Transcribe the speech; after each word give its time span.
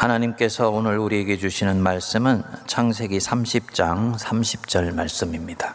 하나님께서 0.00 0.70
오늘 0.70 0.96
우리에게 0.96 1.36
주시는 1.36 1.82
말씀은 1.82 2.42
창세기 2.66 3.18
30장 3.18 4.18
30절 4.18 4.94
말씀입니다. 4.94 5.74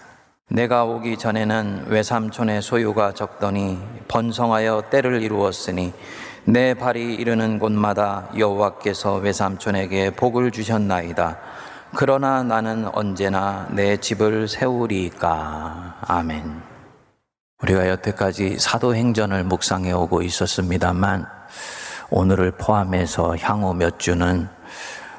내가 0.50 0.84
오기 0.84 1.20
전에는 1.20 1.86
외삼촌의 1.90 2.64
소유가 2.64 3.14
적더니 3.14 3.80
번성하여 4.08 4.86
때를 4.90 5.22
이루었으니 5.22 5.94
내 6.46 6.74
발이 6.74 7.14
이르는 7.14 7.60
곳마다 7.60 8.30
여호와께서 8.36 9.18
외삼촌에게 9.18 10.16
복을 10.16 10.50
주셨나이다. 10.50 11.38
그러나 11.96 12.42
나는 12.42 12.90
언제나 12.94 13.68
내 13.70 13.98
집을 13.98 14.48
세우리까. 14.48 15.98
아멘. 16.02 16.64
우리가 17.62 17.90
여태까지 17.90 18.58
사도행전을 18.58 19.44
묵상해 19.44 19.92
오고 19.92 20.24
있었습니다만 20.24 21.28
오늘을 22.10 22.52
포함해서 22.52 23.36
향후 23.38 23.74
몇 23.74 24.00
주는 24.00 24.48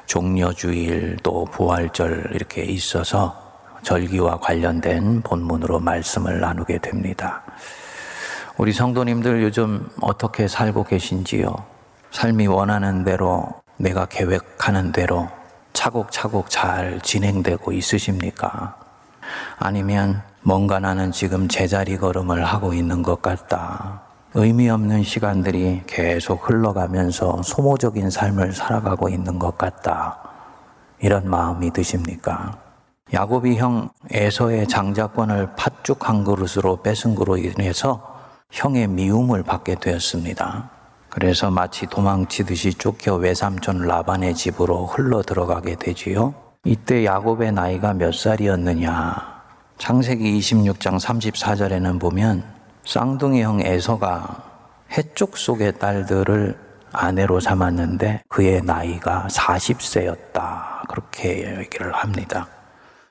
종려주일 0.05 1.17
또 1.21 1.45
부활절 1.45 2.31
이렇게 2.33 2.63
있어서 2.63 3.35
절기와 3.83 4.39
관련된 4.39 5.21
본문으로 5.21 5.79
말씀을 5.79 6.39
나누게 6.39 6.79
됩니다. 6.79 7.43
우리 8.57 8.71
성도님들 8.71 9.43
요즘 9.43 9.87
어떻게 10.01 10.47
살고 10.47 10.85
계신지요? 10.85 11.53
삶이 12.11 12.47
원하는 12.47 13.03
대로 13.03 13.47
내가 13.77 14.05
계획하는 14.05 14.91
대로 14.91 15.29
차곡차곡 15.73 16.49
잘 16.49 16.99
진행되고 17.01 17.71
있으십니까? 17.71 18.75
아니면 19.59 20.23
뭔가 20.41 20.79
나는 20.79 21.11
지금 21.11 21.47
제자리 21.47 21.97
걸음을 21.97 22.45
하고 22.45 22.73
있는 22.73 23.03
것 23.03 23.21
같다. 23.21 24.06
의미 24.39 24.69
없는 24.69 25.01
시간들이 25.01 25.81
계속 25.87 26.47
흘러가면서 26.47 27.41
소모적인 27.41 28.11
삶을 28.11 28.53
살아가고 28.53 29.09
있는 29.09 29.39
것 29.39 29.57
같다. 29.57 30.19
이런 30.99 31.27
마음이 31.27 31.71
드십니까? 31.73 32.55
야곱이 33.11 33.55
형 33.55 33.89
에서의 34.11 34.67
장자권을 34.67 35.55
팥죽 35.55 36.07
한 36.07 36.23
그릇으로 36.23 36.83
뺏은 36.83 37.15
그로 37.15 37.37
인해서 37.37 38.15
형의 38.51 38.87
미움을 38.87 39.41
받게 39.41 39.77
되었습니다. 39.79 40.69
그래서 41.09 41.49
마치 41.49 41.87
도망치듯이 41.87 42.75
쫓겨 42.75 43.15
외삼촌 43.15 43.87
라반의 43.87 44.35
집으로 44.35 44.85
흘러 44.85 45.23
들어가게 45.23 45.77
되지요. 45.77 46.35
이때 46.63 47.05
야곱의 47.05 47.53
나이가 47.53 47.93
몇 47.93 48.13
살이었느냐? 48.13 49.41
창세기 49.79 50.37
26장 50.37 50.99
34절에는 50.99 51.99
보면 51.99 52.56
쌍둥이 52.87 53.41
형 53.41 53.59
에서가 53.59 54.45
해쪽 54.93 55.35
속의 55.35 55.77
딸들을 55.77 56.57
아내로 56.93 57.41
삼았는데 57.41 58.23
그의 58.29 58.61
나이가 58.61 59.27
40세였다. 59.29 60.87
그렇게 60.87 61.59
얘기를 61.59 61.93
합니다. 61.93 62.47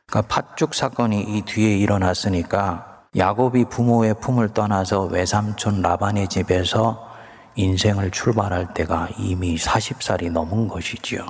그러니까 0.06 0.34
팥죽 0.34 0.74
사건이 0.74 1.20
이 1.20 1.42
뒤에 1.42 1.76
일어났으니까 1.76 3.02
야곱이 3.14 3.66
부모의 3.66 4.14
품을 4.18 4.54
떠나서 4.54 5.02
외삼촌 5.02 5.82
라반의 5.82 6.28
집에서 6.28 7.10
인생을 7.56 8.12
출발할 8.12 8.72
때가 8.72 9.10
이미 9.18 9.56
40살이 9.58 10.32
넘은 10.32 10.68
것이지요. 10.68 11.20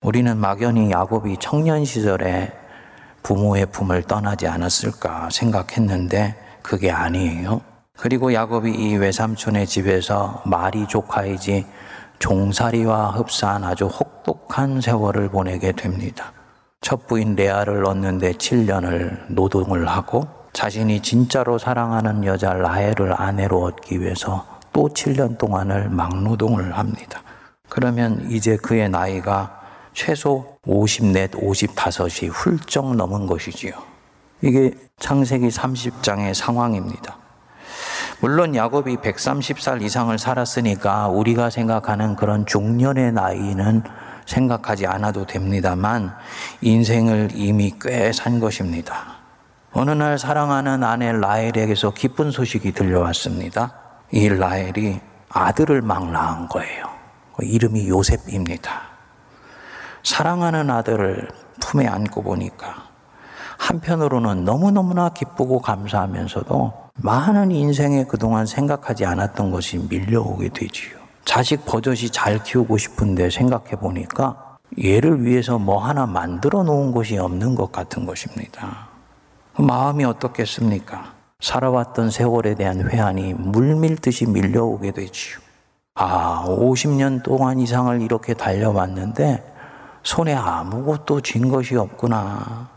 우리는 0.00 0.38
막연히 0.38 0.90
야곱이 0.90 1.36
청년 1.38 1.84
시절에 1.84 2.50
부모의 3.22 3.66
품을 3.66 4.04
떠나지 4.04 4.48
않았을까 4.48 5.28
생각했는데 5.30 6.34
그게 6.62 6.90
아니에요. 6.90 7.60
그리고 8.00 8.32
야곱이 8.32 8.72
이 8.72 8.96
외삼촌의 8.96 9.66
집에서 9.66 10.42
말이 10.46 10.86
조카이지 10.88 11.66
종살이와 12.18 13.10
흡사한 13.10 13.62
아주 13.62 13.88
혹독한 13.88 14.80
세월을 14.80 15.28
보내게 15.28 15.72
됩니다. 15.72 16.32
첫 16.80 17.06
부인 17.06 17.36
레아를 17.36 17.84
얻는데 17.84 18.32
7년을 18.32 19.26
노동을 19.28 19.86
하고 19.86 20.26
자신이 20.54 21.02
진짜로 21.02 21.58
사랑하는 21.58 22.24
여자 22.24 22.54
라헬을 22.54 23.20
아내로 23.20 23.62
얻기 23.64 24.00
위해서 24.00 24.46
또 24.72 24.88
7년 24.88 25.36
동안을 25.36 25.90
막노동을 25.90 26.78
합니다. 26.78 27.22
그러면 27.68 28.26
이제 28.30 28.56
그의 28.56 28.88
나이가 28.88 29.60
최소 29.92 30.56
54, 30.66 31.26
55이 31.34 32.30
훌쩍 32.32 32.96
넘은 32.96 33.26
것이지요. 33.26 33.74
이게 34.40 34.72
창세기 34.98 35.48
30장의 35.48 36.32
상황입니다. 36.32 37.20
물론 38.20 38.54
야곱이 38.54 38.96
130살 38.98 39.82
이상을 39.82 40.16
살았으니까 40.18 41.08
우리가 41.08 41.48
생각하는 41.48 42.16
그런 42.16 42.44
중년의 42.44 43.12
나이는 43.12 43.82
생각하지 44.26 44.86
않아도 44.86 45.26
됩니다만 45.26 46.14
인생을 46.60 47.30
이미 47.34 47.74
꽤 47.80 48.12
산 48.12 48.38
것입니다. 48.38 49.20
어느 49.72 49.92
날 49.92 50.18
사랑하는 50.18 50.84
아내 50.84 51.12
라헬에게서 51.12 51.92
기쁜 51.92 52.30
소식이 52.30 52.72
들려왔습니다. 52.72 53.72
이 54.12 54.28
라헬이 54.28 55.00
아들을 55.30 55.80
막 55.80 56.10
낳은 56.10 56.48
거예요. 56.48 56.86
그 57.36 57.44
이름이 57.46 57.88
요셉입니다. 57.88 58.82
사랑하는 60.02 60.70
아들을 60.70 61.28
품에 61.60 61.86
안고 61.86 62.22
보니까 62.22 62.84
한편으로는 63.58 64.44
너무너무나 64.44 65.10
기쁘고 65.10 65.60
감사하면서도 65.60 66.89
많은 67.02 67.50
인생에 67.50 68.04
그동안 68.04 68.46
생각하지 68.46 69.06
않았던 69.06 69.50
것이 69.50 69.78
밀려오게 69.78 70.50
되지요. 70.50 70.98
자식 71.24 71.64
버젓이 71.64 72.10
잘 72.10 72.42
키우고 72.42 72.76
싶은데 72.76 73.30
생각해 73.30 73.76
보니까 73.76 74.58
얘를 74.82 75.24
위해서 75.24 75.58
뭐 75.58 75.78
하나 75.78 76.06
만들어 76.06 76.62
놓은 76.62 76.92
것이 76.92 77.16
없는 77.16 77.54
것 77.54 77.72
같은 77.72 78.04
것입니다. 78.04 78.88
그 79.54 79.62
마음이 79.62 80.04
어떻겠습니까? 80.04 81.14
살아왔던 81.40 82.10
세월에 82.10 82.54
대한 82.54 82.90
회한이 82.90 83.34
물밀듯이 83.34 84.26
밀려오게 84.26 84.92
되지요. 84.92 85.38
아, 85.94 86.44
50년 86.46 87.22
동안 87.22 87.58
이상을 87.58 88.00
이렇게 88.02 88.34
달려왔는데 88.34 89.42
손에 90.02 90.34
아무것도 90.34 91.20
쥔 91.22 91.48
것이 91.48 91.76
없구나. 91.76 92.69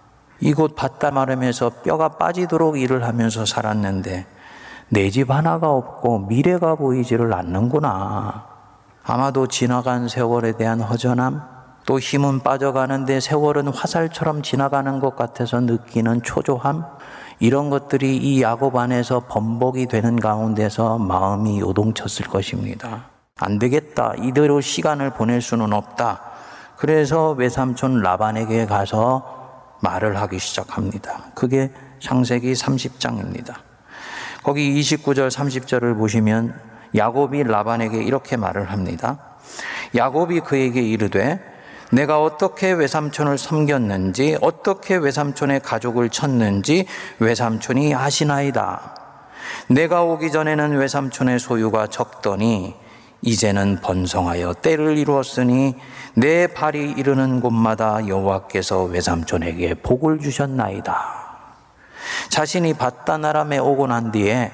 이곳 0.43 0.75
바다 0.75 1.09
마름에서 1.09 1.69
뼈가 1.83 2.09
빠지도록 2.09 2.77
일을 2.77 3.05
하면서 3.05 3.45
살았는데 3.45 4.27
내 4.89 5.09
집 5.09 5.31
하나가 5.31 5.71
없고 5.71 6.19
미래가 6.27 6.75
보이지를 6.75 7.33
않는구나. 7.33 8.45
아마도 9.03 9.47
지나간 9.47 10.07
세월에 10.07 10.53
대한 10.53 10.81
허전함, 10.81 11.41
또 11.85 11.99
힘은 11.99 12.41
빠져가는데 12.41 13.19
세월은 13.19 13.69
화살처럼 13.69 14.43
지나가는 14.43 14.99
것 14.99 15.15
같아서 15.15 15.59
느끼는 15.61 16.21
초조함, 16.23 16.85
이런 17.39 17.69
것들이 17.69 18.17
이 18.17 18.41
야곱 18.41 18.75
안에서 18.75 19.21
번복이 19.27 19.87
되는 19.87 20.19
가운데서 20.19 20.99
마음이 20.99 21.59
요동쳤을 21.59 22.27
것입니다. 22.27 23.05
안 23.39 23.59
되겠다. 23.59 24.13
이대로 24.21 24.61
시간을 24.61 25.09
보낼 25.11 25.41
수는 25.41 25.73
없다. 25.73 26.21
그래서 26.77 27.31
외삼촌 27.31 28.01
라반에게 28.01 28.67
가서 28.67 29.42
말을 29.83 30.19
하기 30.21 30.39
시작합니다. 30.39 31.25
그게 31.35 31.69
창세기 31.99 32.53
30장입니다. 32.53 33.55
거기 34.41 34.79
29절 34.79 35.29
30절을 35.29 35.97
보시면 35.97 36.59
야곱이 36.95 37.43
라반에게 37.43 38.01
이렇게 38.01 38.37
말을 38.37 38.71
합니다. 38.71 39.19
야곱이 39.95 40.39
그에게 40.39 40.81
이르되 40.81 41.39
내가 41.91 42.21
어떻게 42.21 42.71
외삼촌을 42.71 43.37
섬겼는지 43.37 44.37
어떻게 44.41 44.95
외삼촌의 44.95 45.59
가족을 45.59 46.09
쳤는지 46.09 46.87
외삼촌이 47.19 47.93
아시나이다. 47.93 48.95
내가 49.67 50.03
오기 50.03 50.31
전에는 50.31 50.77
외삼촌의 50.77 51.39
소유가 51.39 51.87
적더니 51.87 52.75
이제는 53.23 53.79
번성하여 53.81 54.55
때를 54.55 54.97
이루었으니 54.97 55.75
내 56.13 56.47
발이 56.47 56.91
이르는 56.97 57.39
곳마다 57.39 58.05
여호와께서 58.07 58.83
외삼촌에게 58.83 59.75
복을 59.75 60.19
주셨나이다. 60.19 61.23
자신이 62.29 62.73
바다나람에 62.73 63.57
오고 63.59 63.87
난 63.87 64.11
뒤에 64.11 64.51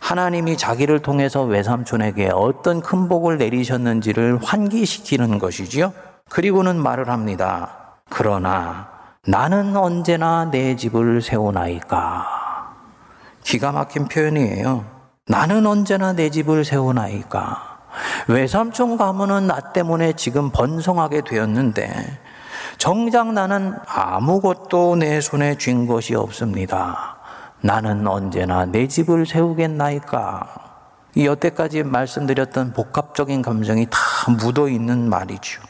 하나님이 0.00 0.56
자기를 0.56 1.00
통해서 1.00 1.42
외삼촌에게 1.42 2.30
어떤 2.32 2.80
큰 2.80 3.08
복을 3.08 3.36
내리셨는지를 3.38 4.38
환기시키는 4.42 5.40
것이지요. 5.40 5.92
그리고는 6.30 6.80
말을 6.80 7.08
합니다. 7.10 7.96
그러나 8.08 8.88
나는 9.26 9.76
언제나 9.76 10.48
내 10.50 10.76
집을 10.76 11.20
세우나이까. 11.20 12.26
기가 13.42 13.72
막힌 13.72 14.06
표현이에요. 14.06 14.84
나는 15.26 15.66
언제나 15.66 16.12
내 16.12 16.30
집을 16.30 16.64
세우나이까. 16.64 17.67
외삼촌 18.28 18.96
가문은 18.96 19.46
나 19.46 19.60
때문에 19.72 20.12
지금 20.14 20.50
번성하게 20.50 21.22
되었는데, 21.22 22.18
정작 22.78 23.32
나는 23.32 23.74
아무것도 23.86 24.96
내 24.96 25.20
손에 25.20 25.58
쥔 25.58 25.86
것이 25.86 26.14
없습니다. 26.14 27.16
나는 27.60 28.06
언제나 28.06 28.66
내 28.66 28.86
집을 28.86 29.26
세우겠나이까. 29.26 30.46
이 31.16 31.26
여태까지 31.26 31.82
말씀드렸던 31.82 32.72
복합적인 32.74 33.42
감정이 33.42 33.86
다 33.90 33.98
묻어 34.40 34.68
있는 34.68 35.08
말이죠. 35.08 35.60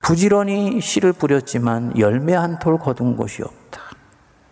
부지런히 0.00 0.80
씨를 0.80 1.12
뿌렸지만 1.12 1.96
열매 1.98 2.34
한 2.34 2.58
톨 2.58 2.78
거둔 2.78 3.16
곳이 3.16 3.42
없다. 3.42 3.80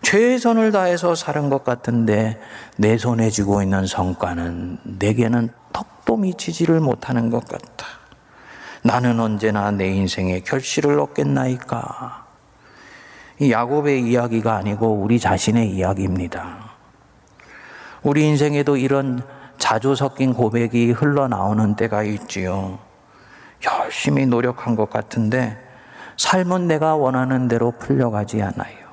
최선을 0.05 0.71
다해서 0.71 1.15
사는 1.15 1.49
것 1.49 1.65
같은데 1.65 2.39
내 2.77 2.97
손에 2.99 3.31
쥐고 3.31 3.63
있는 3.63 3.87
성과는 3.87 4.79
내게는 4.85 5.49
턱도 5.73 6.19
미치지를 6.19 6.79
못하는 6.79 7.31
것 7.31 7.49
같다. 7.49 7.87
나는 8.83 9.19
언제나 9.19 9.71
내 9.71 9.89
인생에 9.89 10.41
결실을 10.41 11.01
얻겠나이까. 11.01 12.27
이 13.41 13.51
야곱의 13.51 14.03
이야기가 14.03 14.55
아니고 14.55 14.93
우리 14.93 15.19
자신의 15.19 15.71
이야기입니다. 15.71 16.75
우리 18.03 18.25
인생에도 18.27 18.77
이런 18.77 19.23
자주 19.57 19.95
섞인 19.97 20.35
고백이 20.35 20.93
흘러나오는 20.93 21.75
때가 21.77 22.03
있지요. 22.03 22.79
열심히 23.65 24.27
노력한 24.27 24.77
것 24.77 24.91
같은데 24.91 25.59
삶은 26.19 26.69
내가 26.69 26.95
원하는 26.95 27.49
대로 27.49 27.73
풀려가지 27.73 28.43
않아요. 28.43 28.84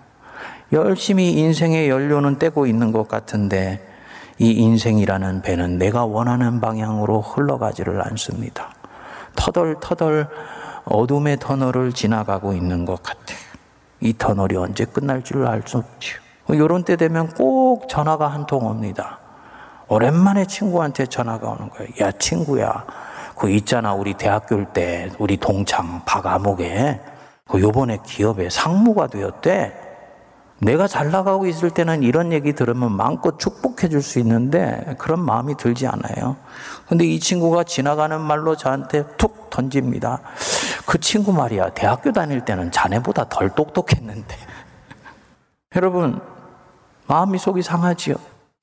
열심히 0.74 1.32
인생의 1.34 1.90
연료는 1.90 2.40
떼고 2.40 2.66
있는 2.66 2.92
것 2.92 3.08
같은데 3.08 3.86
이 4.40 4.52
인생이라는 4.52 5.42
배는 5.42 5.78
내가 5.78 6.06
원하는 6.06 6.62
방향으로 6.62 7.22
흘러가지를 7.22 8.02
않습니다. 8.08 8.74
터덜터덜 9.36 10.28
어둠의 10.86 11.38
터널을 11.40 11.94
지나가고 11.94 12.54
있는 12.54 12.86
것 12.86 13.04
같아요. 13.04 13.38
이 14.00 14.14
터널이 14.18 14.56
언제 14.56 14.86
끝날 14.86 15.24
줄 15.24 15.46
알 15.46 15.62
수 15.66 15.78
없죠. 15.78 16.20
이런 16.50 16.84
때 16.84 16.96
되면 16.96 17.30
꼭 17.30 17.88
전화가 17.88 18.28
한 18.28 18.46
통 18.48 18.66
옵니다. 18.66 19.20
오랜만에 19.88 20.46
친구한테 20.46 21.06
전화가 21.06 21.50
오는 21.50 21.70
거예요. 21.70 21.90
야, 22.02 22.12
친구야. 22.14 22.86
그 23.38 23.50
있잖아. 23.50 23.94
우리 23.94 24.14
대학교 24.14 24.64
때 24.74 25.12
우리 25.20 25.38
동창 25.38 26.02
박아목에 26.06 27.00
그 27.48 27.60
요번에 27.62 28.00
기업에 28.06 28.50
상무가 28.50 29.08
되었대. 29.08 29.91
내가 30.64 30.88
잘 30.88 31.10
나가고 31.10 31.48
있을 31.48 31.72
때는 31.72 32.04
이런 32.04 32.32
얘기 32.32 32.54
들으면 32.54 32.92
마음껏 32.92 33.40
축복해 33.40 33.90
줄 33.90 34.02
수 34.04 34.20
있는데 34.20 34.96
그런 35.00 35.20
마음이 35.26 35.58
들지 35.58 35.88
않아요. 35.88 36.36
근데 36.88 37.04
이 37.06 37.20
친구가 37.20 37.64
지나가는 37.64 38.20
말로 38.22 38.56
저한테 38.56 39.06
툭 39.18 39.50
던집니다. 39.50 40.22
그 40.86 41.00
친구 41.00 41.34
말이야. 41.34 41.70
대학교 41.74 42.12
다닐 42.12 42.46
때는 42.46 42.72
자네보다 42.72 43.28
덜 43.30 43.50
똑똑했는데. 43.50 44.36
여러분, 45.76 46.20
마음이 47.08 47.40
속이 47.40 47.64
상하지요. 47.64 48.16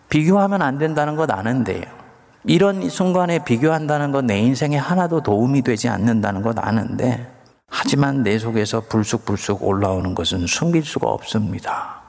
비교하면 0.08 0.62
안 0.62 0.78
된다는 0.78 1.16
것 1.16 1.30
아는데요. 1.30 1.82
이런 2.44 2.88
순간에 2.88 3.44
비교한다는 3.44 4.12
건 4.12 4.26
내 4.26 4.38
인생에 4.38 4.76
하나도 4.76 5.22
도움이 5.22 5.62
되지 5.62 5.88
않는다는 5.88 6.42
것 6.42 6.56
아는데, 6.58 7.26
하지만 7.68 8.22
내 8.22 8.38
속에서 8.38 8.80
불쑥불쑥 8.80 9.62
올라오는 9.62 10.14
것은 10.14 10.46
숨길 10.46 10.84
수가 10.84 11.08
없습니다. 11.08 12.02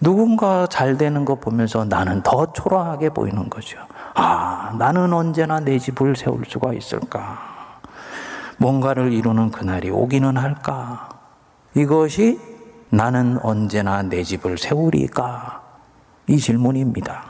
누군가 0.00 0.66
잘 0.66 0.96
되는 0.96 1.24
거 1.24 1.36
보면서 1.36 1.84
나는 1.84 2.22
더 2.22 2.52
초라하게 2.52 3.10
보이는 3.10 3.48
거죠. 3.50 3.78
아, 4.14 4.74
나는 4.78 5.12
언제나 5.12 5.60
내 5.60 5.78
집을 5.78 6.16
세울 6.16 6.44
수가 6.46 6.72
있을까? 6.74 7.56
뭔가를 8.58 9.12
이루는 9.12 9.50
그날이 9.50 9.90
오기는 9.90 10.36
할까? 10.36 11.08
이것이 11.74 12.40
나는 12.90 13.38
언제나 13.42 14.02
내 14.02 14.22
집을 14.22 14.58
세우리까? 14.58 15.62
이 16.28 16.38
질문입니다. 16.38 17.24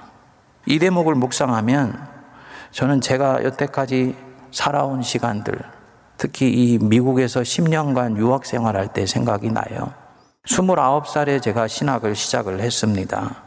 이 0.66 0.78
대목을 0.78 1.14
묵상하면 1.14 2.06
저는 2.70 3.00
제가 3.00 3.44
여태까지 3.44 4.16
살아온 4.50 5.02
시간들, 5.02 5.58
특히 6.16 6.50
이 6.50 6.78
미국에서 6.78 7.40
10년간 7.40 8.16
유학 8.16 8.46
생활할 8.46 8.88
때 8.88 9.06
생각이 9.06 9.50
나요. 9.50 9.92
29살에 10.46 11.42
제가 11.42 11.66
신학을 11.68 12.14
시작을 12.14 12.60
했습니다. 12.60 13.42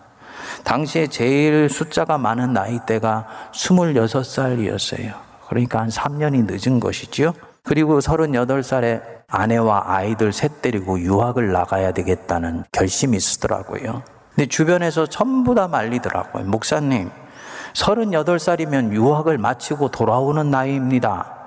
당시에 0.63 1.07
제일 1.07 1.69
숫자가 1.69 2.18
많은 2.18 2.54
나이대가 2.54 3.27
26살이었어요. 3.54 5.13
그러니까 5.48 5.80
한 5.80 5.89
3년이 5.89 6.45
늦은 6.48 6.80
것이지요. 6.80 7.33
그리고 7.63 8.00
38살에 8.00 9.01
아내와 9.27 9.83
아이들 9.86 10.33
셋 10.33 10.62
데리고 10.62 11.00
유학을 11.00 11.51
나가야 11.51 11.92
되겠다는 11.92 12.63
결심이 12.71 13.19
쓰더라고요. 13.19 14.04
근데 14.36 14.48
주변에서 14.48 15.06
전부 15.06 15.56
다 15.56 15.68
말리더라고요. 15.68 16.45
목사님, 16.45 17.10
38살이면 17.74 18.94
유학을 18.94 19.38
마치고 19.38 19.89
돌아오는 19.89 20.50
나이입니다. 20.50 21.38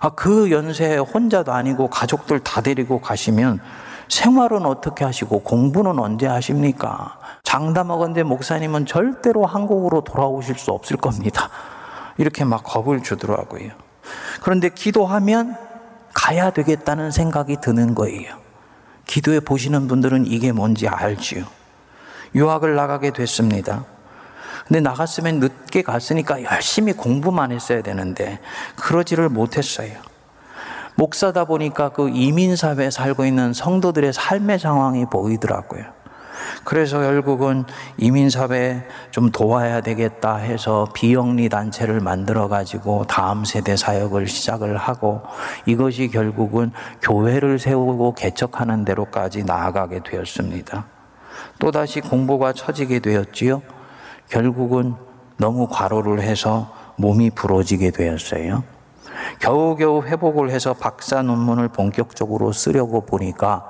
아, 0.00 0.10
그 0.10 0.50
연세에 0.50 0.98
혼자도 0.98 1.52
아니고 1.52 1.88
가족들 1.88 2.40
다 2.40 2.60
데리고 2.60 3.00
가시면 3.00 3.60
생활은 4.08 4.66
어떻게 4.66 5.04
하시고 5.04 5.40
공부는 5.40 5.98
언제 5.98 6.26
하십니까? 6.26 7.18
장담하건대 7.42 8.22
목사님은 8.22 8.86
절대로 8.86 9.46
한국으로 9.46 10.02
돌아오실 10.02 10.56
수 10.58 10.70
없을 10.70 10.96
겁니다. 10.96 11.48
이렇게 12.18 12.44
막 12.44 12.62
겁을 12.62 13.02
주더라고요. 13.02 13.70
그런데 14.42 14.68
기도하면 14.68 15.56
가야 16.14 16.50
되겠다는 16.50 17.10
생각이 17.10 17.58
드는 17.60 17.94
거예요. 17.94 18.36
기도해 19.06 19.40
보시는 19.40 19.88
분들은 19.88 20.26
이게 20.26 20.52
뭔지 20.52 20.88
알지요. 20.88 21.44
유학을 22.34 22.74
나가게 22.74 23.12
됐습니다. 23.12 23.84
근데 24.66 24.80
나갔으면 24.80 25.40
늦게 25.40 25.82
갔으니까 25.82 26.42
열심히 26.42 26.92
공부만 26.92 27.52
했어야 27.52 27.82
되는데 27.82 28.38
그러지를 28.76 29.28
못했어요. 29.28 29.92
목사다 30.96 31.44
보니까 31.44 31.90
그 31.90 32.08
이민사회에 32.08 32.90
살고 32.90 33.26
있는 33.26 33.52
성도들의 33.52 34.12
삶의 34.12 34.58
상황이 34.58 35.04
보이더라고요. 35.04 35.96
그래서 36.64 36.98
결국은 37.00 37.64
이민사회에 37.98 38.82
좀 39.10 39.30
도와야 39.30 39.80
되겠다 39.80 40.36
해서 40.36 40.88
비영리 40.94 41.48
단체를 41.48 42.00
만들어 42.00 42.48
가지고 42.48 43.04
다음 43.06 43.44
세대 43.44 43.76
사역을 43.76 44.26
시작을 44.26 44.76
하고 44.76 45.22
이것이 45.66 46.08
결국은 46.08 46.72
교회를 47.02 47.58
세우고 47.58 48.14
개척하는 48.14 48.84
대로까지 48.84 49.44
나아가게 49.44 50.00
되었습니다. 50.04 50.86
또다시 51.58 52.00
공부가 52.00 52.52
처지게 52.52 53.00
되었지요. 53.00 53.62
결국은 54.28 54.94
너무 55.36 55.68
과로를 55.68 56.20
해서 56.22 56.72
몸이 56.96 57.30
부러지게 57.30 57.90
되었어요. 57.90 58.62
겨우겨우 59.40 60.02
회복을 60.04 60.50
해서 60.50 60.74
박사 60.74 61.22
논문을 61.22 61.68
본격적으로 61.68 62.52
쓰려고 62.52 63.02
보니까 63.02 63.64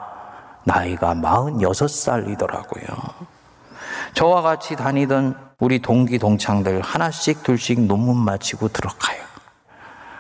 나이가 0.65 1.15
46살이더라고요. 1.15 2.87
저와 4.15 4.43
같이 4.43 4.77
다니던 4.77 5.37
우리 5.61 5.81
동기 5.81 6.19
동창들 6.19 6.81
하나씩 6.81 7.43
둘씩 7.43 7.81
논문 7.83 8.17
마치고 8.17 8.69
들어가요. 8.69 9.19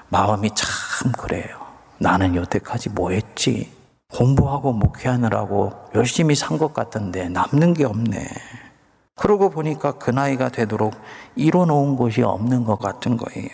마음이 0.08 0.50
참 0.54 1.12
그래요. 1.12 1.56
나는 1.98 2.34
여태까지 2.36 2.90
뭐 2.90 3.10
했지? 3.10 3.74
공부하고 4.12 4.72
목회하느라고 4.72 5.72
열심히 5.94 6.34
산 6.34 6.58
것 6.58 6.72
같은데 6.72 7.28
남는 7.28 7.74
게 7.74 7.84
없네. 7.84 8.26
그러고 9.16 9.50
보니까 9.50 9.92
그 9.92 10.10
나이가 10.10 10.50
되도록 10.50 10.94
이뤄놓은 11.34 11.96
것이 11.96 12.22
없는 12.22 12.64
것 12.64 12.78
같은 12.78 13.16
거예요. 13.16 13.48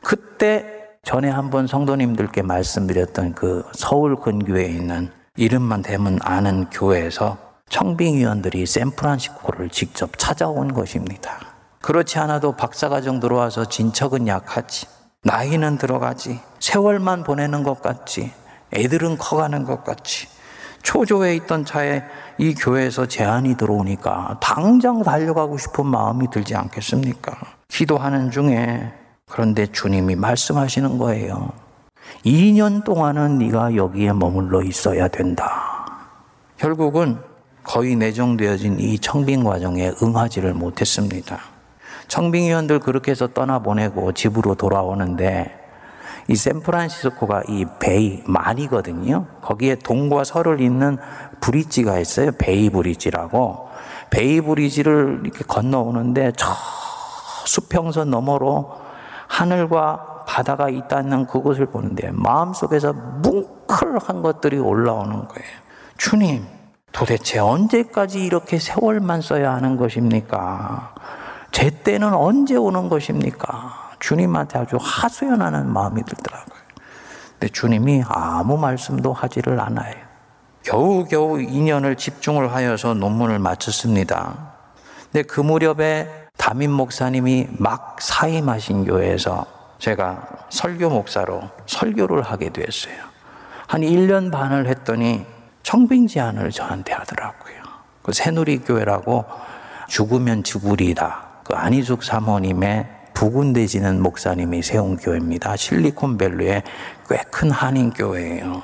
그때 0.00 0.64
전에 1.04 1.28
한번 1.28 1.66
성도님들께 1.66 2.42
말씀드렸던 2.42 3.34
그 3.34 3.64
서울 3.74 4.16
근교에 4.16 4.64
있는 4.66 5.10
이름만 5.36 5.82
대면 5.82 6.18
아는 6.22 6.70
교회에서 6.70 7.36
청빙위원들이 7.68 8.64
샌프란시스코를 8.64 9.70
직접 9.70 10.10
찾아온 10.18 10.72
것입니다. 10.72 11.40
그렇지 11.80 12.18
않아도 12.20 12.52
박사과정 12.52 13.18
들어와서 13.18 13.64
진척은 13.64 14.28
약하지. 14.28 14.86
나이는 15.24 15.78
들어가지. 15.78 16.38
세월만 16.60 17.24
보내는 17.24 17.64
것 17.64 17.82
같지. 17.82 18.32
애들은 18.72 19.18
커가는 19.18 19.64
것 19.64 19.82
같지. 19.82 20.28
초조해 20.82 21.36
있던 21.36 21.64
차에 21.64 22.02
이 22.38 22.54
교회에서 22.54 23.06
제안이 23.06 23.56
들어오니까 23.56 24.38
당장 24.40 25.02
달려가고 25.02 25.58
싶은 25.58 25.86
마음이 25.86 26.28
들지 26.30 26.54
않겠습니까? 26.54 27.36
기도하는 27.68 28.30
중에 28.30 28.92
그런데 29.28 29.66
주님이 29.66 30.16
말씀하시는 30.16 30.98
거예요. 30.98 31.50
2년 32.26 32.84
동안은 32.84 33.38
네가 33.38 33.76
여기에 33.76 34.12
머물러 34.12 34.62
있어야 34.62 35.08
된다. 35.08 35.86
결국은 36.58 37.18
거의 37.64 37.96
내정되어진 37.96 38.78
이 38.80 38.98
청빙 38.98 39.44
과정에 39.44 39.92
응하지를 40.02 40.52
못했습니다. 40.52 41.38
청빙위원들 42.08 42.80
그렇게 42.80 43.12
해서 43.12 43.28
떠나보내고 43.28 44.12
집으로 44.12 44.54
돌아오는데 44.54 45.61
이 46.28 46.36
샌프란시스코가 46.36 47.42
이 47.48 47.66
베이 47.78 48.22
만이거든요. 48.26 49.26
거기에 49.40 49.76
동과 49.76 50.24
서를 50.24 50.60
잇는 50.60 50.98
브릿지가 51.40 51.98
있어요. 51.98 52.32
베이 52.38 52.70
브릿지라고. 52.70 53.68
베이 54.10 54.40
브릿지를 54.40 55.22
이렇게 55.24 55.44
건너오는데 55.44 56.32
저 56.36 56.46
수평선 57.46 58.10
너머로 58.10 58.72
하늘과 59.28 60.24
바다가 60.26 60.68
있다는 60.68 61.26
그것을 61.26 61.66
보는데 61.66 62.10
마음속에서 62.12 62.92
뭉클 62.92 63.62
뭉클한 63.72 64.22
것들이 64.22 64.58
올라오는 64.58 65.12
거예요. 65.12 65.48
주님, 65.96 66.46
도대체 66.92 67.38
언제까지 67.38 68.24
이렇게 68.24 68.58
세월만 68.58 69.20
써야 69.22 69.54
하는 69.54 69.76
것입니까? 69.76 70.94
제 71.50 71.70
때는 71.70 72.12
언제 72.14 72.56
오는 72.56 72.88
것입니까? 72.88 73.81
주님한테 74.02 74.58
아주 74.58 74.76
하소연하는 74.80 75.72
마음이 75.72 76.02
들더라고요. 76.02 76.60
근데 77.38 77.48
주님이 77.48 78.02
아무 78.08 78.58
말씀도 78.58 79.12
하지를 79.12 79.60
않아요. 79.60 79.94
겨우겨우 80.64 81.38
2년을 81.38 81.96
집중을 81.96 82.52
하여서 82.52 82.94
논문을 82.94 83.38
마쳤습니다. 83.38 84.54
근데 85.04 85.22
그 85.22 85.40
무렵에 85.40 86.26
담임 86.36 86.72
목사님이 86.72 87.48
막 87.58 87.98
사임하신 88.00 88.86
교회에서 88.86 89.46
제가 89.78 90.26
설교 90.50 90.90
목사로 90.90 91.42
설교를 91.66 92.22
하게 92.22 92.50
됐어요. 92.50 92.94
한 93.68 93.82
1년 93.82 94.32
반을 94.32 94.66
했더니 94.66 95.24
청빙 95.62 96.08
제안을 96.08 96.50
저한테 96.50 96.92
하더라고요. 96.92 97.54
그 98.02 98.12
새누리교회라고 98.12 99.24
죽으면 99.88 100.42
죽으리다. 100.42 101.26
그 101.44 101.54
안희숙 101.54 102.02
사모님의 102.02 103.01
부군대지는 103.26 104.02
목사님이 104.02 104.62
세운 104.62 104.96
교회입니다. 104.96 105.54
실리콘밸리의 105.54 106.64
꽤 107.08 107.22
큰 107.30 107.52
한인교회예요. 107.52 108.62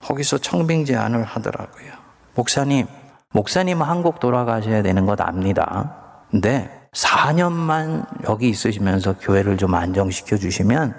거기서 0.00 0.38
청빙 0.38 0.86
제안을 0.86 1.24
하더라고요. 1.24 1.92
목사님, 2.34 2.86
목사님 3.34 3.82
한국 3.82 4.18
돌아가셔야 4.18 4.80
되는 4.80 5.04
것 5.04 5.20
압니다. 5.20 5.94
근데 6.30 6.70
4년만 6.92 8.06
여기 8.26 8.48
있으시면서 8.48 9.16
교회를 9.20 9.58
좀 9.58 9.74
안정시켜 9.74 10.38
주시면 10.38 10.94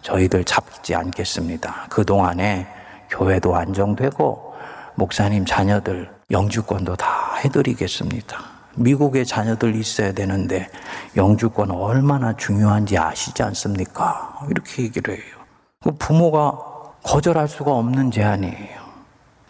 저희들 0.00 0.44
잡지 0.44 0.94
않겠습니다. 0.94 1.88
그동안에 1.90 2.66
교회도 3.10 3.54
안정되고 3.54 4.54
목사님 4.94 5.44
자녀들 5.44 6.10
영주권도 6.30 6.96
다 6.96 7.36
해드리겠습니다. 7.44 8.55
미국에 8.76 9.24
자녀들 9.24 9.74
있어야 9.74 10.12
되는데 10.12 10.68
영주권 11.16 11.70
얼마나 11.70 12.34
중요한지 12.36 12.96
아시지 12.98 13.42
않습니까? 13.42 14.38
이렇게 14.50 14.84
얘기를 14.84 15.14
해요. 15.14 15.36
그 15.82 15.92
부모가 15.92 16.58
거절할 17.02 17.48
수가 17.48 17.72
없는 17.72 18.10
제안이에요. 18.10 18.86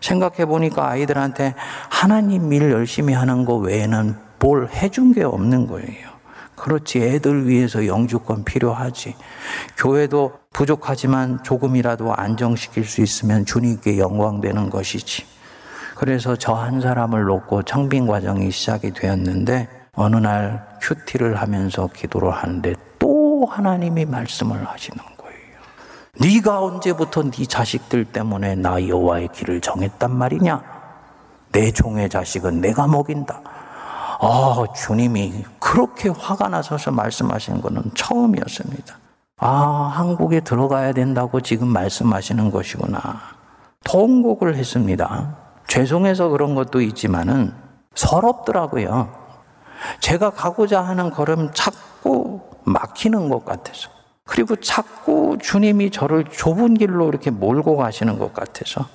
생각해 0.01 0.47
보니까 0.47 0.89
아이들한테 0.89 1.55
하나님 1.89 2.53
일 2.53 2.71
열심히 2.71 3.15
하는 3.15 3.45
거 3.45 3.57
외에는 3.57 4.15
뭘 4.39 4.69
해준 4.69 5.13
게 5.13 5.25
없는 5.25 5.67
거예요. 5.67 6.17
그렇지, 6.55 7.01
애들 7.01 7.49
위해서 7.49 7.87
영주권 7.87 8.45
필요하지. 8.45 9.15
교회도 9.77 10.39
부족하지만 10.53 11.43
조금이라도 11.43 12.15
안정시킬 12.15 12.85
수 12.85 13.03
있으면 13.03 13.45
주님께 13.45 13.99
영광되는 13.99 14.71
것이지. 14.71 15.36
그래서 15.97 16.37
저 16.37 16.55
한 16.55 16.81
사람을 16.81 17.25
놓고 17.25 17.63
청빙 17.63 18.07
과정이 18.07 18.51
시작이 18.51 18.93
되었는데 18.93 19.69
어느 19.95 20.17
날 20.17 20.67
큐티를 20.83 21.37
하면서 21.37 21.89
기도를 21.89 22.31
하는데 22.33 22.75
또 22.99 23.47
하나님이 23.47 24.05
말씀을 24.05 24.67
하시는 24.67 25.03
거예요. 25.17 25.59
네가 26.21 26.61
언제부터 26.63 27.31
네 27.31 27.47
자식들 27.47 28.05
때문에 28.05 28.57
나 28.57 28.87
여호와의 28.87 29.29
길을 29.33 29.61
정했단 29.63 30.15
말이냐? 30.15 30.63
내 31.53 31.71
종의 31.71 32.11
자식은 32.11 32.61
내가 32.61 32.87
먹인다. 32.87 33.41
아, 34.21 34.65
주님이 34.75 35.45
그렇게 35.59 36.11
화가 36.11 36.49
나셔서 36.49 36.91
말씀하시는 36.91 37.61
것은 37.63 37.91
처음이었습니다. 37.95 38.99
아, 39.39 39.93
한국에 39.95 40.41
들어가야 40.41 40.93
된다고 40.93 41.41
지금 41.41 41.69
말씀하시는 41.69 42.51
것이구나. 42.51 43.21
통곡을 43.85 44.57
했습니다. 44.57 45.46
죄송해서 45.69 46.29
그런 46.29 46.55
것도 46.55 46.81
있지만은 46.81 47.53
서럽더라고요. 47.95 49.13
제가 50.01 50.31
가고자 50.31 50.81
하는 50.83 51.11
걸음 51.11 51.51
자꾸 51.53 52.41
막히는 52.65 53.29
것 53.29 53.45
같아서. 53.45 53.91
그리고 54.25 54.57
자꾸 54.57 55.39
주님이 55.41 55.91
저를 55.91 56.25
좁은 56.25 56.75
길로 56.75 57.09
이렇게 57.09 57.31
몰고 57.31 57.77
가시는 57.77 58.19
것 58.19 58.33
같아서. 58.35 58.87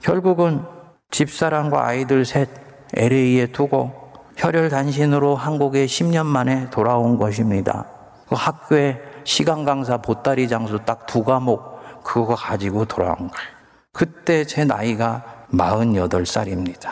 결국은 0.00 0.64
집사람과 1.10 1.86
아이들 1.86 2.24
셋 2.24 2.48
LA에 2.94 3.46
두고 3.48 3.92
혈혈 4.36 4.70
단신으로 4.70 5.34
한국에 5.34 5.86
10년 5.86 6.24
만에 6.26 6.70
돌아온 6.70 7.18
것입니다. 7.18 7.86
그 8.28 8.34
학교에 8.34 9.00
시간 9.24 9.64
강사 9.64 9.96
보따리 9.98 10.48
장수 10.48 10.78
딱 10.84 11.06
두 11.06 11.24
과목 11.24 11.78
그거 12.02 12.34
가지고 12.34 12.84
돌아온 12.84 13.16
거예요. 13.16 13.48
그때 13.92 14.44
제 14.44 14.64
나이가 14.64 15.24
48살입니다. 15.52 16.90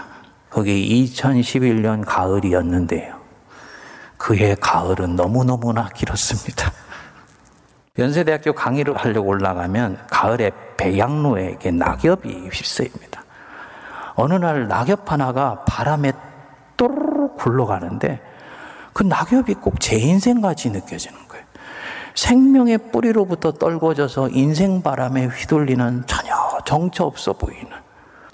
그게 0.51 0.73
2011년 0.73 2.05
가을이었는데요. 2.07 3.17
그해 4.17 4.55
가을은 4.59 5.17
너무너무나 5.17 5.89
길었습니다. 5.89 6.73
연세대학교 7.99 8.53
강의를 8.53 8.97
하려고 8.97 9.29
올라가면 9.29 9.99
가을에 10.11 10.51
배양로에 10.77 11.59
낙엽이 11.71 12.49
휩쓰입니다. 12.51 13.25
어느 14.15 14.35
날 14.35 14.69
낙엽 14.69 15.11
하나가 15.11 15.63
바람에 15.67 16.13
또르르 16.77 17.29
굴러가는데 17.37 18.21
그 18.93 19.03
낙엽이 19.03 19.55
꼭 19.55 19.79
제 19.79 19.97
인생 19.97 20.41
같이 20.41 20.71
느껴지는 20.71 21.29
거예요. 21.29 21.45
생명의 22.15 22.79
뿌리로부터 22.93 23.53
떨궈져서 23.53 24.31
인생 24.31 24.83
바람에 24.83 25.27
휘둘리는 25.27 26.05
전혀 26.07 26.35
정처 26.65 27.05
없어 27.05 27.35
보이는 27.35 27.71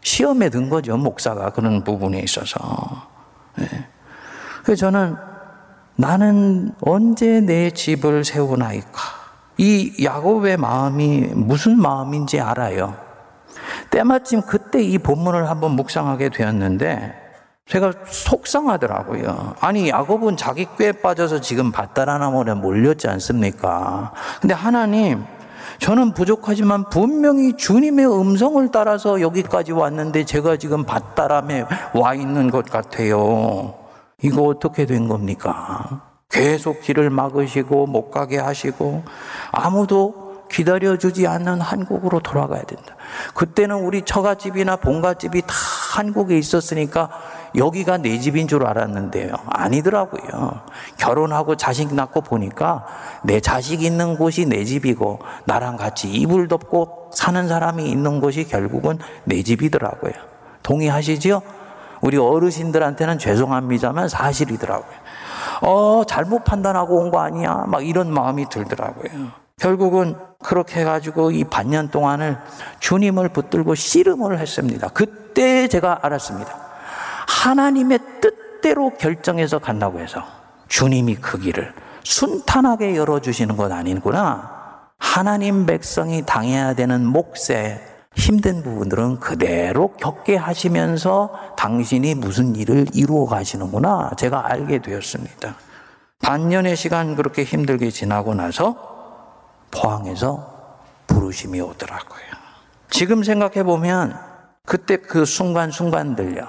시험에 0.02 0.50
든 0.50 0.68
거죠 0.68 0.96
목사가 0.96 1.50
그런 1.50 1.82
부분에 1.82 2.20
있어서. 2.20 2.58
네. 3.56 3.66
그래서 4.62 4.80
저는 4.80 5.16
나는 5.96 6.72
언제 6.80 7.40
내 7.40 7.70
집을 7.70 8.24
세우나이까 8.24 9.00
이 9.58 10.04
야곱의 10.04 10.56
마음이 10.56 11.30
무슨 11.34 11.80
마음인지 11.80 12.40
알아요. 12.40 12.96
때마침 13.90 14.42
그때 14.42 14.82
이 14.82 14.98
본문을 14.98 15.48
한번 15.48 15.72
묵상하게 15.72 16.30
되었는데 16.30 17.22
제가 17.66 17.92
속상하더라고요. 18.06 19.54
아니, 19.60 19.88
야곱은 19.88 20.36
자기 20.36 20.66
꾀에 20.76 20.92
빠져서 20.92 21.40
지금 21.40 21.70
밭다라나물에 21.70 22.54
몰렸지 22.54 23.08
않습니까? 23.08 24.12
근데 24.40 24.52
하나님, 24.52 25.24
저는 25.82 26.14
부족하지만 26.14 26.88
분명히 26.90 27.56
주님의 27.56 28.06
음성을 28.06 28.68
따라서 28.70 29.20
여기까지 29.20 29.72
왔는데 29.72 30.24
제가 30.24 30.56
지금 30.56 30.84
밭다람에 30.84 31.64
와 31.94 32.14
있는 32.14 32.52
것 32.52 32.64
같아요. 32.66 33.74
이거 34.22 34.42
어떻게 34.42 34.86
된 34.86 35.08
겁니까? 35.08 36.02
계속 36.28 36.82
길을 36.82 37.10
막으시고 37.10 37.86
못 37.86 38.12
가게 38.12 38.38
하시고 38.38 39.02
아무도 39.50 40.21
기다려주지 40.52 41.26
않는 41.26 41.60
한국으로 41.60 42.20
돌아가야 42.20 42.62
된다. 42.62 42.94
그때는 43.34 43.76
우리 43.76 44.02
처갓집이나 44.02 44.76
본갓집이 44.76 45.42
다 45.42 45.54
한국에 45.94 46.38
있었으니까 46.38 47.08
여기가 47.56 47.98
내 47.98 48.18
집인 48.18 48.48
줄 48.48 48.64
알았는데요. 48.66 49.34
아니더라고요. 49.46 50.60
결혼하고 50.98 51.56
자식 51.56 51.94
낳고 51.94 52.20
보니까 52.20 52.86
내 53.24 53.40
자식 53.40 53.82
있는 53.82 54.16
곳이 54.16 54.46
내 54.46 54.64
집이고 54.64 55.18
나랑 55.44 55.76
같이 55.76 56.08
이불 56.10 56.48
덮고 56.48 57.10
사는 57.14 57.48
사람이 57.48 57.88
있는 57.90 58.20
곳이 58.20 58.46
결국은 58.48 58.98
내 59.24 59.42
집이더라고요. 59.42 60.12
동의하시죠? 60.62 61.42
우리 62.00 62.16
어르신들한테는 62.16 63.18
죄송합니다만 63.18 64.08
사실이더라고요. 64.08 64.96
어, 65.62 66.02
잘못 66.06 66.44
판단하고 66.44 66.96
온 66.98 67.10
거 67.10 67.20
아니야? 67.20 67.64
막 67.68 67.86
이런 67.86 68.12
마음이 68.12 68.48
들더라고요. 68.48 69.41
결국은 69.62 70.16
그렇게 70.42 70.80
해가지고 70.80 71.30
이 71.30 71.44
반년 71.44 71.88
동안을 71.88 72.36
주님을 72.80 73.28
붙들고 73.28 73.76
씨름을 73.76 74.40
했습니다. 74.40 74.88
그때 74.88 75.68
제가 75.68 76.00
알았습니다. 76.02 76.52
하나님의 77.28 78.00
뜻대로 78.20 78.90
결정해서 78.90 79.60
간다고 79.60 80.00
해서 80.00 80.24
주님이 80.66 81.14
그 81.14 81.38
길을 81.38 81.72
순탄하게 82.02 82.96
열어주시는 82.96 83.56
것 83.56 83.70
아니구나. 83.70 84.88
하나님 84.98 85.64
백성이 85.64 86.26
당해야 86.26 86.74
되는 86.74 87.06
몫에 87.06 87.80
힘든 88.16 88.64
부분들은 88.64 89.20
그대로 89.20 89.92
겪게 89.92 90.34
하시면서 90.34 91.54
당신이 91.56 92.16
무슨 92.16 92.56
일을 92.56 92.86
이루어 92.94 93.26
가시는구나. 93.26 94.10
제가 94.16 94.50
알게 94.50 94.80
되었습니다. 94.80 95.54
반년의 96.20 96.74
시간 96.74 97.14
그렇게 97.14 97.44
힘들게 97.44 97.90
지나고 97.90 98.34
나서 98.34 98.91
포항에서 99.72 100.78
부르심이 101.08 101.60
오더라고요. 101.60 102.22
지금 102.90 103.24
생각해 103.24 103.64
보면 103.64 104.16
그때 104.64 104.96
그 104.98 105.24
순간순간들요. 105.24 106.46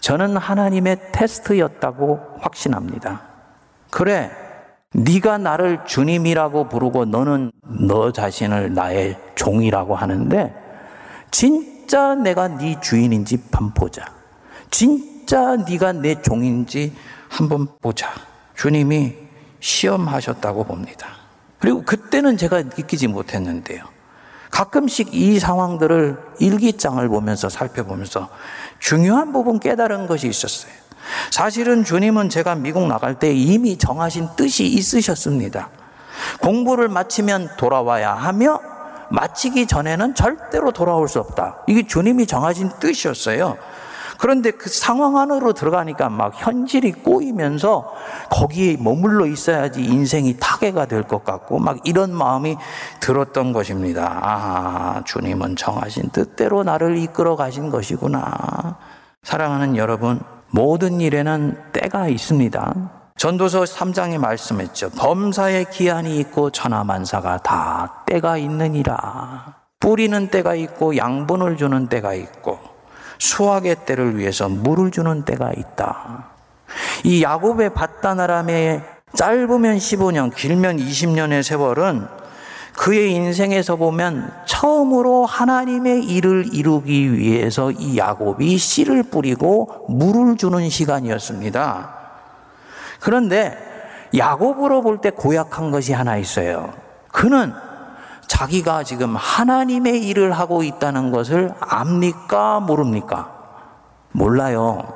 저는 0.00 0.36
하나님의 0.36 1.10
테스트였다고 1.12 2.20
확신합니다. 2.40 3.22
그래, 3.90 4.30
네가 4.94 5.38
나를 5.38 5.84
주님이라고 5.84 6.68
부르고 6.68 7.06
너는 7.06 7.50
너 7.88 8.12
자신을 8.12 8.74
나의 8.74 9.18
종이라고 9.34 9.96
하는데 9.96 10.54
진짜 11.30 12.14
내가 12.14 12.48
네 12.48 12.78
주인인지 12.80 13.42
한번 13.52 13.74
보자. 13.74 14.04
진짜 14.70 15.56
네가 15.56 15.92
내 15.92 16.20
종인지 16.22 16.94
한번 17.28 17.66
보자. 17.80 18.08
주님이 18.54 19.14
시험하셨다고 19.60 20.64
봅니다. 20.64 21.17
그리고 21.58 21.82
그때는 21.82 22.36
제가 22.36 22.62
느끼지 22.62 23.08
못했는데요. 23.08 23.84
가끔씩 24.50 25.14
이 25.14 25.38
상황들을 25.38 26.16
일기장을 26.38 27.06
보면서 27.08 27.48
살펴보면서 27.48 28.28
중요한 28.78 29.32
부분 29.32 29.60
깨달은 29.60 30.06
것이 30.06 30.28
있었어요. 30.28 30.72
사실은 31.30 31.84
주님은 31.84 32.28
제가 32.28 32.54
미국 32.54 32.86
나갈 32.86 33.18
때 33.18 33.32
이미 33.32 33.76
정하신 33.76 34.30
뜻이 34.36 34.66
있으셨습니다. 34.66 35.70
공부를 36.40 36.88
마치면 36.88 37.50
돌아와야 37.56 38.14
하며 38.14 38.60
마치기 39.10 39.66
전에는 39.66 40.14
절대로 40.14 40.72
돌아올 40.72 41.08
수 41.08 41.18
없다. 41.20 41.58
이게 41.66 41.86
주님이 41.86 42.26
정하신 42.26 42.70
뜻이었어요. 42.80 43.56
그런데 44.18 44.50
그 44.50 44.68
상황 44.68 45.16
안으로 45.16 45.52
들어가니까 45.52 46.08
막 46.08 46.32
현실이 46.34 46.92
꼬이면서 46.92 47.92
거기에 48.30 48.76
머물러 48.78 49.26
있어야지 49.26 49.82
인생이 49.82 50.36
타개가 50.38 50.86
될 50.86 51.04
것 51.04 51.24
같고 51.24 51.58
막 51.58 51.78
이런 51.84 52.12
마음이 52.12 52.56
들었던 53.00 53.52
것입니다. 53.52 54.20
아, 54.22 55.02
주님은 55.06 55.56
정하신 55.56 56.10
뜻대로 56.10 56.64
나를 56.64 56.98
이끌어 56.98 57.36
가신 57.36 57.70
것이구나. 57.70 58.76
사랑하는 59.22 59.76
여러분, 59.76 60.20
모든 60.50 61.00
일에는 61.00 61.56
때가 61.72 62.08
있습니다. 62.08 62.74
전도서 63.16 63.62
3장에 63.62 64.18
말씀했죠. 64.18 64.90
범사의 64.90 65.70
기한이 65.70 66.18
있고 66.20 66.50
천하만사가 66.50 67.38
다 67.38 68.02
때가 68.06 68.36
있느니라. 68.36 69.54
뿌리는 69.80 70.28
때가 70.28 70.54
있고 70.54 70.96
양분을 70.96 71.56
주는 71.56 71.86
때가 71.88 72.14
있고 72.14 72.58
수확의 73.18 73.76
때를 73.86 74.16
위해서 74.18 74.48
물을 74.48 74.90
주는 74.90 75.24
때가 75.24 75.52
있다. 75.56 76.26
이 77.04 77.22
야곱의 77.22 77.74
바다나람의 77.74 78.82
짧으면 79.14 79.78
15년, 79.78 80.34
길면 80.34 80.76
20년의 80.78 81.42
세월은 81.42 82.06
그의 82.76 83.12
인생에서 83.12 83.76
보면 83.76 84.32
처음으로 84.46 85.26
하나님의 85.26 86.04
일을 86.04 86.50
이루기 86.52 87.12
위해서 87.12 87.72
이 87.72 87.98
야곱이 87.98 88.56
씨를 88.56 89.02
뿌리고 89.04 89.86
물을 89.88 90.36
주는 90.36 90.68
시간이었습니다. 90.68 91.94
그런데 93.00 93.56
야곱으로 94.16 94.82
볼 94.82 95.00
때 95.00 95.10
고약한 95.10 95.70
것이 95.70 95.92
하나 95.92 96.16
있어요. 96.16 96.72
그는 97.10 97.52
자기가 98.28 98.84
지금 98.84 99.16
하나님의 99.16 100.06
일을 100.06 100.32
하고 100.32 100.62
있다는 100.62 101.10
것을 101.10 101.52
압니까? 101.58 102.60
모릅니까? 102.60 103.34
몰라요. 104.12 104.94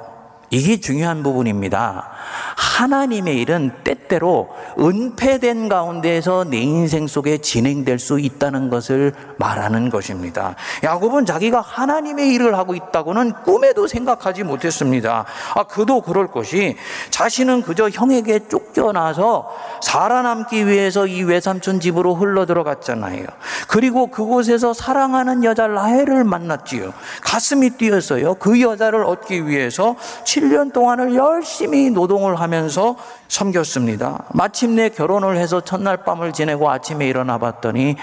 이게 0.51 0.79
중요한 0.79 1.23
부분입니다. 1.23 2.12
하나님의 2.57 3.39
일은 3.39 3.71
때때로 3.85 4.49
은폐된 4.79 5.69
가운데에서 5.69 6.45
내 6.45 6.59
인생 6.59 7.07
속에 7.07 7.39
진행될 7.39 7.99
수 7.99 8.19
있다는 8.19 8.71
것을 8.71 9.13
말하는 9.37 9.91
것입니다. 9.91 10.55
야곱은 10.83 11.27
자기가 11.27 11.61
하나님의 11.61 12.31
일을 12.35 12.57
하고 12.57 12.75
있다고는 12.75 13.33
꿈에도 13.45 13.87
생각하지 13.87 14.43
못했습니다. 14.45 15.27
아, 15.55 15.63
그도 15.65 16.01
그럴 16.01 16.29
것이 16.29 16.77
자신은 17.11 17.63
그저 17.63 17.89
형에게 17.89 18.49
쫓겨나서 18.49 19.51
살아남기 19.83 20.67
위해서 20.67 21.07
이 21.07 21.23
외삼촌 21.23 21.81
집으로 21.81 22.15
흘러 22.15 22.47
들어갔잖아요. 22.47 23.27
그리고 23.69 24.07
그곳에서 24.09 24.73
사랑하는 24.73 25.45
여자 25.45 25.67
라헬을 25.67 26.25
만났지요. 26.25 26.93
가슴이 27.23 27.71
뛰었어요. 27.71 28.35
그 28.35 28.61
여자를 28.61 29.05
얻기 29.05 29.47
위해서 29.47 29.97
7년 30.25 30.73
동안을 30.73 31.15
열심히 31.15 31.91
노동 31.91 32.22
을 32.31 32.41
하면서 32.41 32.97
섬겼습니다. 33.29 34.25
마침내 34.33 34.89
결혼을 34.89 35.37
해서 35.37 35.61
첫날 35.61 36.05
밤을 36.05 36.33
지내고 36.33 36.71
아침에 36.71 37.09
일어나 37.09 37.39
봤더니 37.39 37.97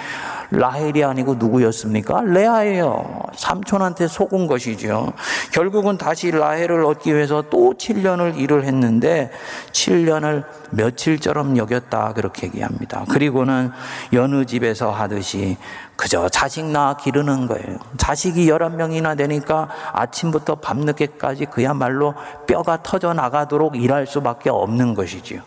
라헬이 0.51 1.03
아니고 1.03 1.35
누구였습니까? 1.35 2.21
레아예요. 2.21 3.21
삼촌한테 3.35 4.07
속은 4.07 4.47
것이죠. 4.47 5.13
결국은 5.53 5.97
다시 5.97 6.31
라헬을 6.31 6.83
얻기 6.85 7.13
위해서 7.13 7.43
또 7.49 7.73
7년을 7.77 8.38
일을 8.38 8.63
했는데 8.63 9.29
7년을 9.71 10.43
며칠처럼 10.71 11.57
여겼다 11.57 12.13
그렇게 12.13 12.47
얘기합니다. 12.47 13.05
그리고는 13.09 13.71
여느 14.13 14.45
집에서 14.45 14.91
하듯이 14.91 15.57
그저 15.95 16.29
자식 16.29 16.65
낳아 16.65 16.97
기르는 16.97 17.45
거예요. 17.45 17.77
자식이 17.97 18.47
11명이나 18.47 19.17
되니까 19.17 19.69
아침부터 19.93 20.55
밤늦게까지 20.55 21.45
그야말로 21.45 22.15
뼈가 22.47 22.81
터져 22.81 23.13
나가도록 23.13 23.75
일할 23.75 24.07
수밖에 24.07 24.49
없는 24.49 24.95
것이지요. 24.95 25.41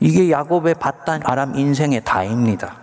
이게 0.00 0.30
야곱의 0.30 0.74
바단 0.74 1.22
아람 1.24 1.56
인생의 1.56 2.02
다입니다. 2.04 2.74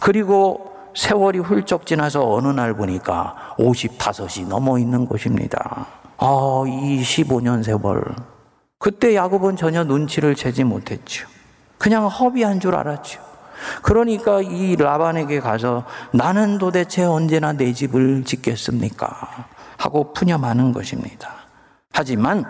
그리고 0.00 0.73
세월이 0.94 1.40
훌쩍 1.40 1.86
지나서 1.86 2.32
어느 2.32 2.48
날 2.48 2.74
보니까 2.74 3.54
55이 3.58 4.46
넘어 4.46 4.78
있는 4.78 5.06
것입니다. 5.06 5.86
아, 6.18 6.64
이 6.66 7.02
15년 7.02 7.62
세월. 7.62 8.04
그때 8.78 9.14
야곱은 9.14 9.56
전혀 9.56 9.84
눈치를 9.84 10.34
채지 10.34 10.64
못했죠. 10.64 11.26
그냥 11.78 12.06
허비한 12.06 12.60
줄 12.60 12.74
알았죠. 12.74 13.20
그러니까 13.82 14.40
이 14.40 14.76
라반에게 14.76 15.40
가서 15.40 15.84
나는 16.12 16.58
도대체 16.58 17.04
언제나 17.04 17.52
내 17.52 17.72
집을 17.72 18.24
짓겠습니까? 18.24 19.48
하고 19.78 20.12
푸념하는 20.12 20.72
것입니다. 20.72 21.30
하지만 21.92 22.44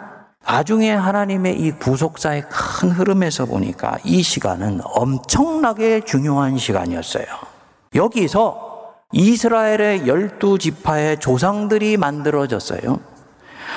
나중에 0.47 0.93
하나님의 0.93 1.59
이 1.59 1.73
구속사의 1.73 2.45
큰 2.49 2.91
흐름에서 2.91 3.47
보니까 3.47 3.99
이 4.05 4.23
시간은 4.23 4.81
엄청나게 4.85 6.03
중요한 6.05 6.59
시간이었어요. 6.59 7.54
여기서 7.95 8.95
이스라엘의 9.13 10.07
열두 10.09 10.59
지파의 10.59 11.21
조상들이 11.21 11.97
만들어졌어요. 11.97 12.99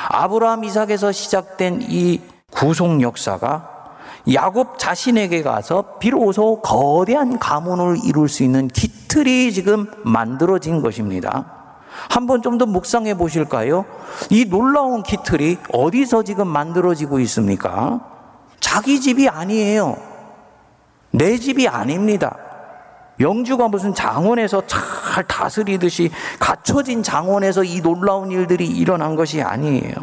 아브라함 0.09 0.63
이삭에서 0.63 1.11
시작된 1.11 1.85
이 1.89 2.21
구속 2.51 3.01
역사가 3.01 3.75
야곱 4.33 4.79
자신에게 4.79 5.43
가서 5.43 5.97
비로소 5.99 6.61
거대한 6.61 7.39
가문을 7.39 7.97
이룰 8.03 8.27
수 8.27 8.43
있는 8.43 8.67
기틀이 8.67 9.53
지금 9.53 9.89
만들어진 10.03 10.81
것입니다. 10.81 11.53
한번 12.09 12.41
좀 12.41 12.57
더 12.57 12.65
묵상해 12.65 13.15
보실까요? 13.15 13.85
이 14.29 14.45
놀라운 14.45 15.03
기틀이 15.03 15.57
어디서 15.71 16.23
지금 16.23 16.47
만들어지고 16.47 17.19
있습니까? 17.21 18.01
자기 18.59 18.99
집이 18.99 19.29
아니에요. 19.29 19.97
내 21.11 21.37
집이 21.37 21.67
아닙니다. 21.67 22.35
영주가 23.19 23.67
무슨 23.67 23.93
장원에서 23.93 24.63
잘 24.67 25.23
다스리듯이 25.27 26.11
갖춰진 26.39 27.03
장원에서 27.03 27.63
이 27.63 27.81
놀라운 27.81 28.31
일들이 28.31 28.67
일어난 28.67 29.15
것이 29.15 29.41
아니에요. 29.41 29.93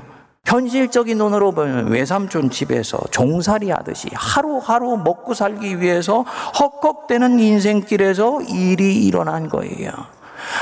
현실적인 0.45 1.17
눈으로 1.17 1.53
보면 1.53 1.89
외삼촌 1.89 2.51
집에서 2.51 2.99
종살이 3.11 3.71
하듯이 3.71 4.11
하루하루 4.13 4.99
먹고 4.99 5.33
살기 5.33 5.81
위해서 5.81 6.25
헉헉대는 6.61 7.41
인생길에서 7.41 8.43
일이 8.43 9.07
일어난 9.07 9.49
거예요. 9.49 9.91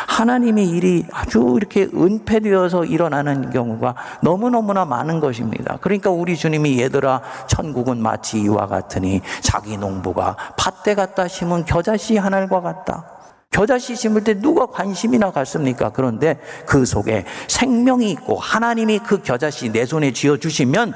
하나님의 0.06 0.68
일이 0.68 1.04
아주 1.12 1.54
이렇게 1.56 1.88
은폐되어서 1.94 2.84
일어나는 2.84 3.50
경우가 3.50 3.94
너무너무나 4.22 4.84
많은 4.84 5.20
것입니다. 5.20 5.78
그러니까 5.80 6.10
우리 6.10 6.36
주님이 6.36 6.80
얘들아, 6.80 7.22
천국은 7.46 8.02
마치 8.02 8.40
이와 8.40 8.66
같으니 8.66 9.20
자기 9.40 9.76
농부가 9.76 10.36
밭대 10.56 10.94
갖다 10.94 11.28
심은 11.28 11.64
겨자씨 11.64 12.16
하늘과 12.16 12.60
같다. 12.60 13.04
겨자씨 13.50 13.96
심을 13.96 14.24
때 14.24 14.40
누가 14.40 14.66
관심이나 14.66 15.30
갖습니까? 15.30 15.90
그런데 15.90 16.40
그 16.66 16.86
속에 16.86 17.26
생명이 17.48 18.10
있고 18.12 18.36
하나님이 18.36 19.00
그 19.00 19.22
겨자씨 19.22 19.70
내 19.72 19.84
손에 19.84 20.12
쥐어 20.12 20.38
주시면 20.38 20.94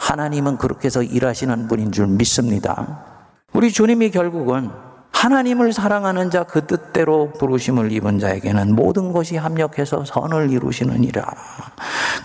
하나님은 0.00 0.58
그렇게 0.58 0.86
해서 0.86 1.02
일하시는 1.02 1.68
분인 1.68 1.92
줄 1.92 2.08
믿습니다. 2.08 3.04
우리 3.52 3.70
주님이 3.70 4.10
결국은 4.10 4.70
하나님을 5.12 5.72
사랑하는 5.72 6.30
자 6.30 6.42
그 6.44 6.66
뜻대로 6.66 7.30
부르심을 7.38 7.92
입은 7.92 8.18
자에게는 8.18 8.74
모든 8.74 9.12
것이 9.12 9.36
합력해서 9.36 10.04
선을 10.04 10.50
이루시느니라. 10.50 11.24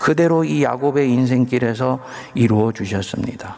그대로 0.00 0.44
이 0.44 0.62
야곱의 0.62 1.10
인생길에서 1.12 2.00
이루어 2.34 2.72
주셨습니다. 2.72 3.56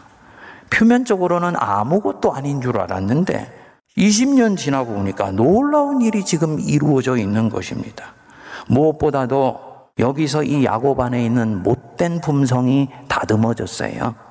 표면적으로는 0.69 1.53
아무것도 1.57 2.33
아닌 2.33 2.61
줄 2.61 2.77
알았는데 2.77 3.59
20년 3.97 4.55
지나고 4.57 4.93
보니까 4.93 5.31
놀라운 5.31 6.01
일이 6.01 6.23
지금 6.23 6.59
이루어져 6.59 7.17
있는 7.17 7.49
것입니다. 7.49 8.13
무엇보다도 8.67 9.59
여기서 9.99 10.43
이 10.43 10.63
야곱 10.63 10.99
안에 10.99 11.25
있는 11.25 11.61
못된 11.63 12.21
품성이 12.21 12.89
다듬어졌어요. 13.09 14.30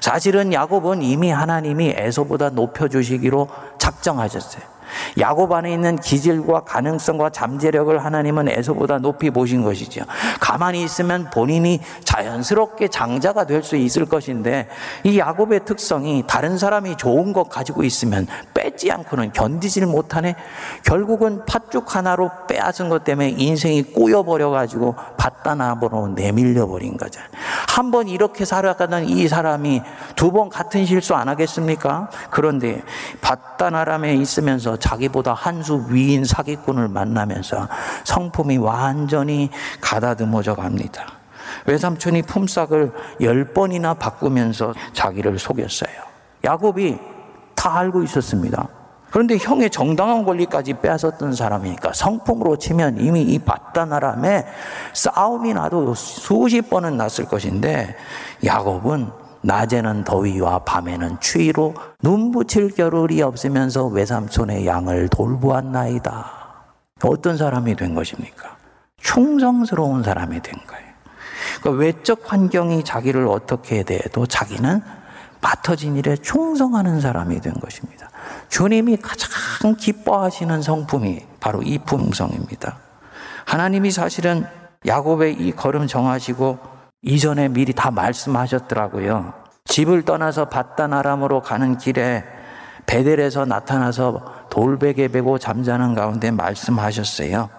사실은 0.00 0.52
야곱은 0.52 1.02
이미 1.02 1.30
하나님이 1.30 1.94
에서보다 1.96 2.50
높여주시기로 2.50 3.48
작정하셨어요. 3.78 4.78
야곱 5.18 5.52
안에 5.52 5.70
있는 5.70 5.96
기질과 5.96 6.60
가능성과 6.60 7.28
잠재력을 7.28 8.02
하나님은 8.02 8.48
에서보다 8.48 8.98
높이 8.98 9.30
보신 9.30 9.62
것이죠. 9.62 10.02
가만히 10.40 10.82
있으면 10.82 11.28
본인이 11.30 11.80
자연스럽게 12.04 12.88
장자가 12.88 13.44
될 13.44 13.58
수 13.62 13.76
있을 13.76 14.06
것인데 14.06 14.68
이 15.04 15.18
야곱의 15.18 15.66
특성이 15.66 16.24
다른 16.26 16.56
사람이 16.56 16.96
좋은 16.96 17.34
것 17.34 17.50
가지고 17.50 17.82
있으면 17.82 18.26
뺏지 18.58 18.90
않고는 18.90 19.32
견디질 19.32 19.86
못하네. 19.86 20.34
결국은 20.84 21.44
팥죽 21.46 21.94
하나로 21.94 22.30
빼앗은 22.48 22.88
것 22.88 23.04
때문에 23.04 23.30
인생이 23.38 23.84
꼬여버려 23.84 24.50
가지고 24.50 24.96
바다나보로 25.16 26.08
내밀려 26.08 26.66
버린 26.66 26.96
거죠. 26.96 27.20
한 27.68 27.88
번 27.92 28.08
이렇게 28.08 28.44
살아가던 28.44 29.04
이 29.08 29.28
사람이 29.28 29.82
두 30.16 30.28
번 30.32 30.48
같은 30.50 30.84
실수 30.84 31.14
안 31.14 31.28
하겠습니까? 31.28 32.10
그런데 32.30 32.82
바다나람에 33.22 34.14
있으면서 34.14 34.76
자기보다 34.76 35.34
한 35.34 35.58
수 35.62 35.86
위인 35.88 36.24
사기꾼을 36.24 36.86
만나면서 36.88 37.68
성품이 38.04 38.58
완전히 38.58 39.50
가다듬어져 39.80 40.54
갑니다. 40.54 41.04
외삼촌이 41.66 42.22
품삯을 42.22 42.92
열 43.22 43.52
번이나 43.52 43.94
바꾸면서 43.94 44.72
자기를 44.92 45.38
속였어요. 45.38 45.90
야곱이 46.44 46.98
다 47.58 47.76
알고 47.76 48.04
있었습니다. 48.04 48.68
그런데 49.10 49.36
형의 49.36 49.68
정당한 49.68 50.24
권리까지 50.24 50.74
빼앗았던 50.74 51.34
사람이니까 51.34 51.92
성품으로 51.92 52.56
치면 52.56 53.00
이미 53.00 53.22
이 53.22 53.38
바다나람에 53.40 54.46
싸움이 54.92 55.54
나도 55.54 55.94
수십 55.94 56.70
번은 56.70 56.96
났을 56.96 57.24
것인데 57.24 57.96
야곱은 58.44 59.10
낮에는 59.40 60.04
더위와 60.04 60.60
밤에는 60.60 61.18
추위로 61.20 61.74
눈붙일 62.02 62.74
겨를이 62.74 63.22
없으면서 63.22 63.86
외삼촌의 63.86 64.66
양을 64.66 65.08
돌보았나이다. 65.08 66.26
어떤 67.02 67.36
사람이 67.36 67.74
된 67.76 67.94
것입니까? 67.94 68.56
충성스러운 69.00 70.02
사람이 70.04 70.42
된 70.42 70.54
거예요. 70.66 70.88
그러니까 71.60 71.84
외적 71.84 72.32
환경이 72.32 72.84
자기를 72.84 73.26
어떻게 73.26 73.82
대해도 73.82 74.26
자기는 74.26 74.97
맡아진 75.40 75.96
일에 75.96 76.16
충성하는 76.16 77.00
사람이 77.00 77.40
된 77.40 77.54
것입니다. 77.54 78.08
주님이 78.48 78.96
가장 78.96 79.76
기뻐하시는 79.76 80.62
성품이 80.62 81.26
바로 81.40 81.62
이 81.62 81.78
품성입니다. 81.78 82.78
하나님이 83.46 83.90
사실은 83.90 84.46
야곱의 84.86 85.34
이 85.34 85.52
걸음 85.52 85.86
정하시고 85.86 86.58
이전에 87.02 87.48
미리 87.48 87.72
다 87.72 87.90
말씀하셨더라고요. 87.90 89.32
집을 89.64 90.02
떠나서 90.02 90.46
바다나람으로 90.46 91.42
가는 91.42 91.78
길에 91.78 92.24
베델에서 92.86 93.44
나타나서 93.44 94.46
돌베개 94.50 95.08
베고 95.08 95.38
잠자는 95.38 95.94
가운데 95.94 96.30
말씀하셨어요. 96.30 97.50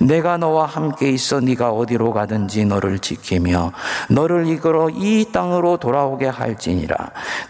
내가 0.00 0.36
너와 0.36 0.66
함께 0.66 1.10
있어 1.10 1.40
네가 1.40 1.70
어디로 1.70 2.12
가든지 2.12 2.64
너를 2.64 2.98
지키며 2.98 3.72
너를 4.10 4.46
이끌어 4.46 4.90
이 4.90 5.26
땅으로 5.32 5.76
돌아오게 5.76 6.26
할지니라 6.26 6.96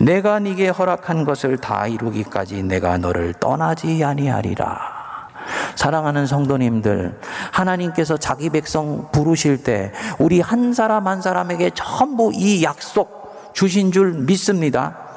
내가 0.00 0.38
네게 0.38 0.68
허락한 0.68 1.24
것을 1.24 1.58
다 1.58 1.86
이루기까지 1.86 2.62
내가 2.62 2.98
너를 2.98 3.34
떠나지 3.34 4.04
아니하리라 4.04 4.98
사랑하는 5.76 6.26
성도님들, 6.26 7.20
하나님께서 7.52 8.16
자기 8.16 8.50
백성 8.50 9.10
부르실 9.12 9.62
때 9.62 9.92
우리 10.18 10.40
한 10.40 10.72
사람 10.72 11.06
한 11.06 11.22
사람에게 11.22 11.70
전부 11.74 12.32
이 12.34 12.62
약속 12.62 13.52
주신 13.54 13.92
줄 13.92 14.12
믿습니다. 14.12 15.07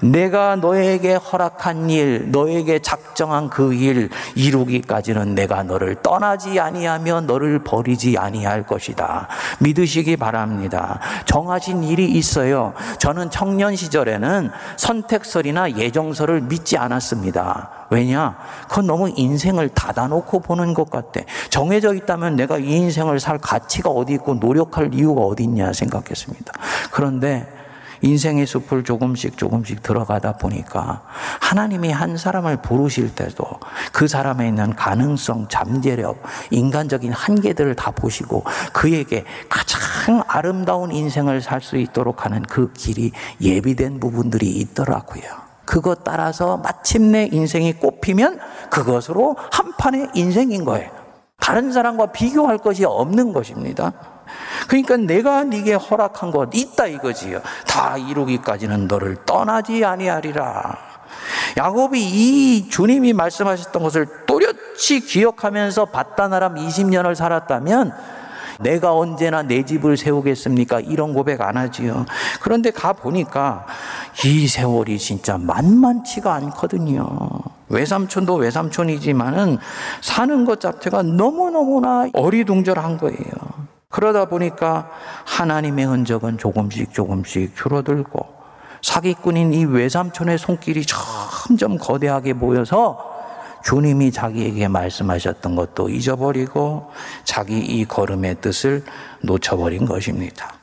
내가 0.00 0.56
너에게 0.56 1.14
허락한 1.14 1.90
일, 1.90 2.30
너에게 2.30 2.78
작정한 2.80 3.48
그 3.48 3.78
일 3.78 4.10
이루기까지는 4.34 5.34
내가 5.34 5.62
너를 5.62 5.96
떠나지 6.02 6.58
아니하며 6.58 7.22
너를 7.22 7.60
버리지 7.60 8.18
아니할 8.18 8.66
것이다. 8.66 9.28
믿으시기 9.60 10.16
바랍니다. 10.16 11.00
정하신 11.26 11.84
일이 11.84 12.06
있어요. 12.10 12.72
저는 12.98 13.30
청년 13.30 13.76
시절에는 13.76 14.50
선택설이나 14.76 15.76
예정설을 15.76 16.42
믿지 16.42 16.76
않았습니다. 16.76 17.70
왜냐? 17.90 18.36
그건 18.68 18.86
너무 18.86 19.10
인생을 19.14 19.70
닫아놓고 19.70 20.40
보는 20.40 20.74
것 20.74 20.90
같아. 20.90 21.20
정해져 21.50 21.94
있다면 21.94 22.36
내가 22.36 22.58
이 22.58 22.70
인생을 22.70 23.20
살 23.20 23.38
가치가 23.38 23.90
어디 23.90 24.14
있고 24.14 24.34
노력할 24.34 24.92
이유가 24.92 25.22
어디 25.22 25.44
있냐 25.44 25.72
생각했습니다. 25.72 26.52
그런데 26.90 27.57
인생의 28.02 28.46
숲을 28.46 28.84
조금씩 28.84 29.36
조금씩 29.36 29.82
들어가다 29.82 30.32
보니까 30.32 31.02
하나님이 31.40 31.92
한 31.92 32.16
사람을 32.16 32.62
부르실 32.62 33.14
때도 33.14 33.44
그 33.92 34.08
사람에 34.08 34.48
있는 34.48 34.74
가능성, 34.74 35.48
잠재력, 35.48 36.22
인간적인 36.50 37.12
한계들을 37.12 37.74
다 37.76 37.90
보시고 37.90 38.44
그에게 38.72 39.24
가장 39.48 40.22
아름다운 40.26 40.90
인생을 40.92 41.42
살 41.42 41.58
수 41.60 41.76
있도록 41.76 42.24
하는 42.24 42.42
그 42.42 42.72
길이 42.72 43.12
예비된 43.40 44.00
부분들이 44.00 44.48
있더라고요. 44.48 45.22
그것 45.64 46.04
따라서 46.04 46.56
마침내 46.56 47.28
인생이 47.30 47.74
꽃피면 47.74 48.38
그것으로 48.70 49.36
한 49.52 49.72
판의 49.76 50.08
인생인 50.14 50.64
거예요. 50.64 50.90
다른 51.38 51.72
사람과 51.72 52.06
비교할 52.06 52.58
것이 52.58 52.84
없는 52.84 53.32
것입니다. 53.32 53.92
그러니까 54.66 54.96
내가 54.96 55.44
네게 55.44 55.74
허락한 55.74 56.30
것 56.30 56.50
있다 56.54 56.86
이거지요. 56.86 57.40
다 57.66 57.96
이루기까지는 57.96 58.88
너를 58.88 59.16
떠나지 59.24 59.84
아니하리라. 59.84 60.88
야곱이 61.56 62.00
이 62.00 62.68
주님이 62.68 63.12
말씀하셨던 63.12 63.82
것을 63.82 64.06
또렷이 64.26 65.00
기억하면서 65.06 65.86
바다나람 65.86 66.56
20년을 66.56 67.14
살았다면 67.14 67.92
내가 68.60 68.94
언제나 68.94 69.42
내 69.42 69.64
집을 69.64 69.96
세우겠습니까? 69.96 70.80
이런 70.80 71.14
고백 71.14 71.40
안 71.40 71.56
하지요. 71.56 72.06
그런데 72.40 72.70
가 72.70 72.92
보니까 72.92 73.66
이 74.24 74.48
세월이 74.48 74.98
진짜 74.98 75.38
만만치가 75.38 76.34
않거든요. 76.34 77.06
외삼촌도 77.68 78.34
외삼촌이지만은 78.34 79.58
사는 80.00 80.44
것 80.44 80.60
자체가 80.60 81.02
너무너무나 81.02 82.08
어리둥절한 82.12 82.98
거예요. 82.98 83.68
그러다 83.90 84.26
보니까 84.26 84.90
하나님의 85.24 85.86
흔적은 85.86 86.38
조금씩 86.38 86.92
조금씩 86.92 87.56
줄어들고 87.56 88.38
사기꾼인 88.82 89.52
이 89.54 89.64
외삼촌의 89.64 90.38
손길이 90.38 90.84
점점 90.84 91.78
거대하게 91.78 92.34
보여서 92.34 93.16
주님이 93.64 94.12
자기에게 94.12 94.68
말씀하셨던 94.68 95.56
것도 95.56 95.88
잊어버리고 95.88 96.90
자기 97.24 97.58
이 97.58 97.84
걸음의 97.84 98.40
뜻을 98.40 98.84
놓쳐버린 99.22 99.84
것입니다. 99.84 100.54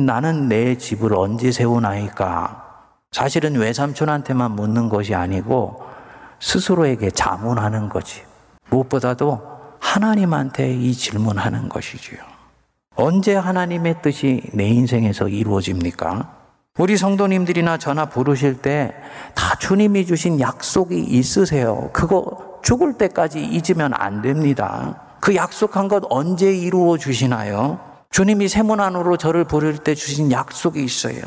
나는 0.00 0.48
내 0.48 0.76
집을 0.76 1.14
언제 1.14 1.52
세우나이까? 1.52 2.62
사실은 3.12 3.54
외삼촌한테만 3.56 4.52
묻는 4.52 4.88
것이 4.88 5.14
아니고 5.14 5.82
스스로에게 6.40 7.10
자문하는 7.10 7.88
거지. 7.88 8.22
무엇보다도 8.70 9.40
하나님한테 9.80 10.72
이 10.74 10.92
질문하는 10.94 11.68
것이지요. 11.68 12.31
언제 12.94 13.34
하나님의 13.34 13.96
뜻이 14.02 14.42
내 14.52 14.66
인생에서 14.68 15.28
이루어집니까? 15.28 16.36
우리 16.78 16.96
성도님들이나 16.96 17.76
전화 17.78 18.06
부르실 18.06 18.56
때 18.62 18.92
다 19.34 19.56
주님이 19.56 20.06
주신 20.06 20.40
약속이 20.40 20.98
있으세요. 20.98 21.90
그거 21.92 22.58
죽을 22.62 22.94
때까지 22.94 23.42
잊으면 23.42 23.92
안 23.94 24.22
됩니다. 24.22 25.00
그 25.20 25.34
약속한 25.36 25.88
것 25.88 26.02
언제 26.10 26.52
이루어 26.54 26.96
주시나요? 26.98 27.78
주님이 28.10 28.48
세문 28.48 28.80
안으로 28.80 29.16
저를 29.16 29.44
부를 29.44 29.78
때 29.78 29.94
주신 29.94 30.30
약속이 30.30 30.82
있어요. 30.82 31.22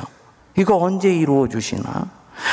이거 0.58 0.78
언제 0.78 1.14
이루어 1.14 1.48
주시나? 1.48 2.10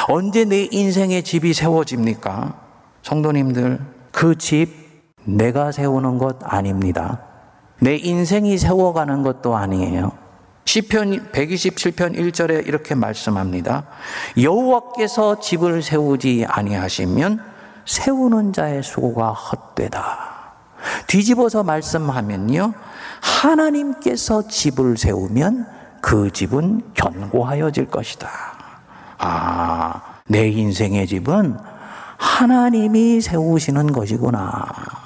언제 0.09 0.45
내 0.45 0.69
인생의 0.71 1.23
집이 1.23 1.53
세워집니까? 1.55 2.55
성도님들, 3.03 3.79
그 4.13 4.37
집 4.37 4.71
내가 5.25 5.71
세우는 5.73 6.19
것 6.19 6.37
아닙니다. 6.43 7.21
내 7.83 7.97
인생이 7.97 8.59
세워가는 8.59 9.25
것도 9.25 9.57
아니에요. 9.57 10.13
시편 10.67 11.33
127편 11.33 12.17
1절에 12.17 12.69
이렇게 12.69 12.95
말씀합니다. 12.95 13.87
여호와께서 14.41 15.41
집을 15.41 15.83
세우지 15.83 16.47
아니하시면 16.49 17.43
세우는 17.85 18.53
자의 18.53 18.85
수고가 18.85 19.33
헛되다. 19.33 20.53
뒤집어서 21.09 21.65
말씀하면요. 21.65 22.73
하나님께서 23.21 24.47
집을 24.47 24.97
세우면 24.97 25.67
그 26.01 26.31
집은 26.31 26.83
견고하여질 26.95 27.89
것이다. 27.89 28.29
아, 29.19 30.01
내 30.29 30.47
인생의 30.47 31.09
집은 31.09 31.59
하나님이 32.17 33.21
세우시는 33.21 33.93
것이구나. 33.93 35.02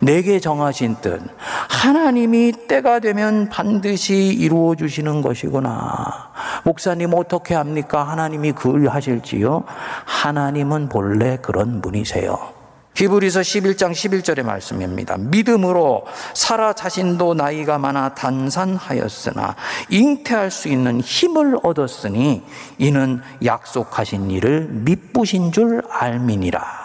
내게 0.00 0.40
정하신 0.40 0.96
뜻, 1.02 1.20
하나님이 1.68 2.52
때가 2.68 3.00
되면 3.00 3.48
반드시 3.50 4.14
이루어 4.28 4.74
주시는 4.74 5.20
것이구나. 5.22 6.30
목사님 6.64 7.12
어떻게 7.14 7.54
합니까? 7.54 8.02
하나님이 8.04 8.52
그걸 8.52 8.88
하실지요? 8.88 9.64
하나님은 10.06 10.88
본래 10.88 11.36
그런 11.36 11.82
분이세요. 11.82 12.60
히브리서 12.94 13.40
11장 13.40 13.92
11절의 13.92 14.42
말씀입니다. 14.42 15.16
믿음으로 15.16 16.04
사라 16.34 16.72
자신도 16.72 17.34
나이가 17.34 17.78
많아 17.78 18.14
단산하였으나 18.14 19.54
잉태할 19.90 20.50
수 20.50 20.68
있는 20.68 21.00
힘을 21.00 21.56
얻었으니 21.62 22.42
이는 22.78 23.22
약속하신 23.44 24.30
일을 24.30 24.68
믿부신 24.70 25.52
줄 25.52 25.82
알미니라. 25.88 26.79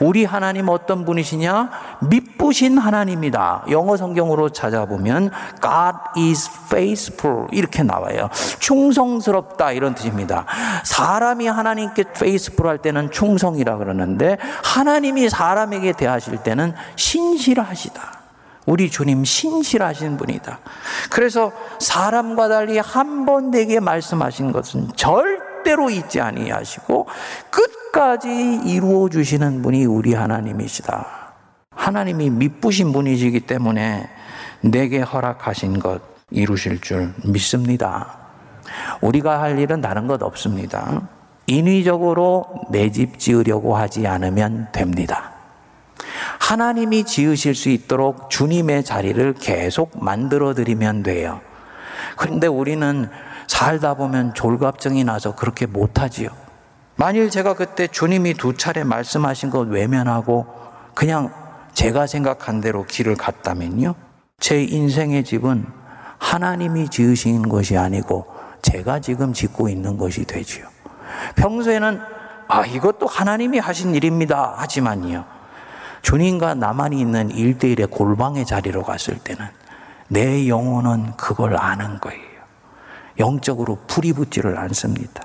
우리 0.00 0.24
하나님 0.24 0.68
어떤 0.68 1.04
분이시냐? 1.04 1.70
믿부신 2.08 2.78
하나님이다. 2.78 3.64
영어 3.70 3.96
성경으로 3.96 4.50
찾아보면 4.50 5.30
God 5.62 5.98
is 6.16 6.50
faithful 6.66 7.46
이렇게 7.52 7.82
나와요. 7.82 8.28
충성스럽다 8.58 9.72
이런 9.72 9.94
뜻입니다. 9.94 10.46
사람이 10.84 11.46
하나님께 11.46 12.04
faithful 12.14 12.68
할 12.70 12.78
때는 12.78 13.10
충성이라 13.10 13.78
그러는데 13.78 14.38
하나님이 14.62 15.28
사람에게 15.28 15.92
대하실 15.92 16.38
때는 16.38 16.74
신실하시다. 16.96 18.20
우리 18.66 18.90
주님 18.90 19.24
신실하신 19.24 20.16
분이다. 20.16 20.58
그래서 21.10 21.52
사람과 21.78 22.48
달리 22.48 22.78
한 22.78 23.26
번 23.26 23.50
내게 23.50 23.80
말씀하신 23.80 24.52
것은 24.52 24.88
절대 24.96 25.53
로 25.72 25.90
잊지 25.90 26.20
아니하시고 26.20 27.06
끝 27.50 27.84
끝까지 27.94 28.60
이루어 28.64 29.08
주시는 29.08 29.62
분이 29.62 29.84
우리 29.84 30.14
하나님이시다. 30.14 31.06
하나님이 31.70 32.28
믿부신 32.30 32.92
분이시기 32.92 33.40
때문에 33.40 34.10
내게 34.62 35.00
허락하신 35.00 35.78
것 35.78 36.02
이루실 36.30 36.80
줄 36.80 37.14
믿습니다. 37.24 38.18
우리가 39.00 39.40
할 39.40 39.60
일은 39.60 39.80
다른 39.80 40.08
것 40.08 40.22
없습니다. 40.24 41.08
인위적으로 41.46 42.46
내 42.70 42.90
집 42.90 43.18
지으려고 43.18 43.76
하지 43.76 44.08
않으면 44.08 44.68
됩니다. 44.72 45.30
하나님이 46.40 47.04
지으실 47.04 47.54
수 47.54 47.68
있도록 47.68 48.28
주님의 48.28 48.84
자리를 48.84 49.34
계속 49.34 49.92
만들어 50.02 50.52
드리면 50.52 51.04
돼요. 51.04 51.40
그런데 52.16 52.48
우리는 52.48 53.08
살다 53.46 53.94
보면 53.94 54.34
졸갑증이 54.34 55.04
나서 55.04 55.34
그렇게 55.34 55.66
못하지요. 55.66 56.30
만일 56.96 57.30
제가 57.30 57.54
그때 57.54 57.86
주님이 57.88 58.34
두 58.34 58.56
차례 58.56 58.84
말씀하신 58.84 59.50
것 59.50 59.68
외면하고 59.68 60.46
그냥 60.94 61.32
제가 61.72 62.06
생각한 62.06 62.60
대로 62.60 62.84
길을 62.84 63.16
갔다면요. 63.16 63.94
제 64.38 64.62
인생의 64.62 65.24
집은 65.24 65.66
하나님이 66.18 66.88
지으신 66.88 67.48
것이 67.48 67.76
아니고 67.76 68.26
제가 68.62 69.00
지금 69.00 69.32
짓고 69.32 69.68
있는 69.68 69.96
것이 69.98 70.24
되지요. 70.24 70.66
평소에는 71.36 72.00
아, 72.48 72.64
이것도 72.64 73.06
하나님이 73.06 73.58
하신 73.58 73.94
일입니다. 73.94 74.54
하지만요. 74.56 75.24
주님과 76.02 76.54
나만이 76.54 77.00
있는 77.00 77.30
일대일의 77.30 77.86
골방의 77.88 78.44
자리로 78.44 78.82
갔을 78.82 79.18
때는 79.18 79.46
내 80.08 80.48
영혼은 80.48 81.16
그걸 81.16 81.56
아는 81.56 81.98
거예요. 81.98 82.33
영적으로 83.18 83.78
불이 83.86 84.12
붙지를 84.12 84.58
않습니다. 84.58 85.22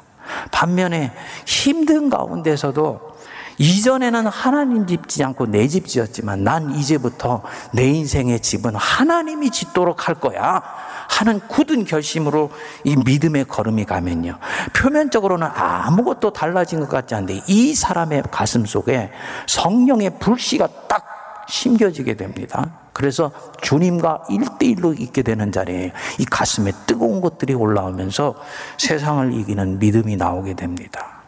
반면에 0.52 1.12
힘든 1.46 2.10
가운데서도 2.10 3.10
이전에는 3.58 4.28
하나님 4.28 4.88
집 4.88 5.10
짓지 5.10 5.24
않고 5.24 5.48
내 5.48 5.68
집 5.68 5.86
지었지만 5.86 6.44
난 6.46 6.72
이제부터 6.76 7.44
내 7.74 7.84
인생의 7.90 8.40
집은 8.40 8.74
하나님이 8.76 9.50
짓도록 9.52 10.08
할 10.08 10.16
거야. 10.16 10.64
하는 11.10 11.40
굳은 11.48 11.84
결심으로 11.86 12.52
이 12.86 12.96
믿음의 12.96 13.46
걸음이 13.46 13.84
가면요. 13.86 14.38
표면적으로는 14.74 15.48
아무것도 15.54 16.32
달라진 16.32 16.80
것 16.80 16.88
같지 16.88 17.16
않은데 17.16 17.42
이 17.48 17.74
사람의 17.74 18.24
가슴 18.32 18.66
속에 18.66 19.12
성령의 19.48 20.20
불씨가 20.20 20.68
딱 20.88 21.46
심겨지게 21.50 22.14
됩니다. 22.16 22.80
그래서 23.00 23.32
주님과 23.62 24.26
일대일로 24.30 24.92
있게 24.92 25.22
되는 25.22 25.54
자리에 25.54 25.94
이 26.18 26.26
가슴에 26.26 26.74
뜨거운 26.86 27.22
것들이 27.22 27.54
올라오면서 27.54 28.36
세상을 28.78 29.32
이기는 29.36 29.80
믿음이 29.80 30.18
나오게 30.18 30.56
됩니다. 30.56 31.22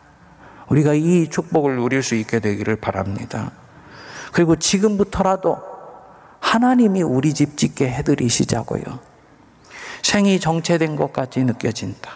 우리가 0.68 0.96
이 0.96 1.30
축복을 1.30 1.78
누릴 1.78 2.04
수 2.04 2.16
있게 2.16 2.42
되기를 2.42 2.76
바랍니다. 2.76 3.52
그리고 4.34 4.58
지금부터라도 4.58 5.60
하나님이 6.42 7.04
우리 7.04 7.34
집 7.34 7.56
짓게 7.56 7.90
해드리시자고요. 7.90 8.84
생이 10.04 10.42
정체된 10.42 10.98
것 10.98 11.14
같이 11.14 11.42
느껴진다. 11.42 12.12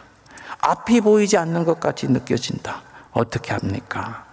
앞이 0.60 1.00
보이지 1.00 1.38
않는 1.38 1.64
것 1.64 1.80
같이 1.80 2.10
느껴진다. 2.10 2.82
어떻게 3.14 3.54
합니까? 3.54 4.26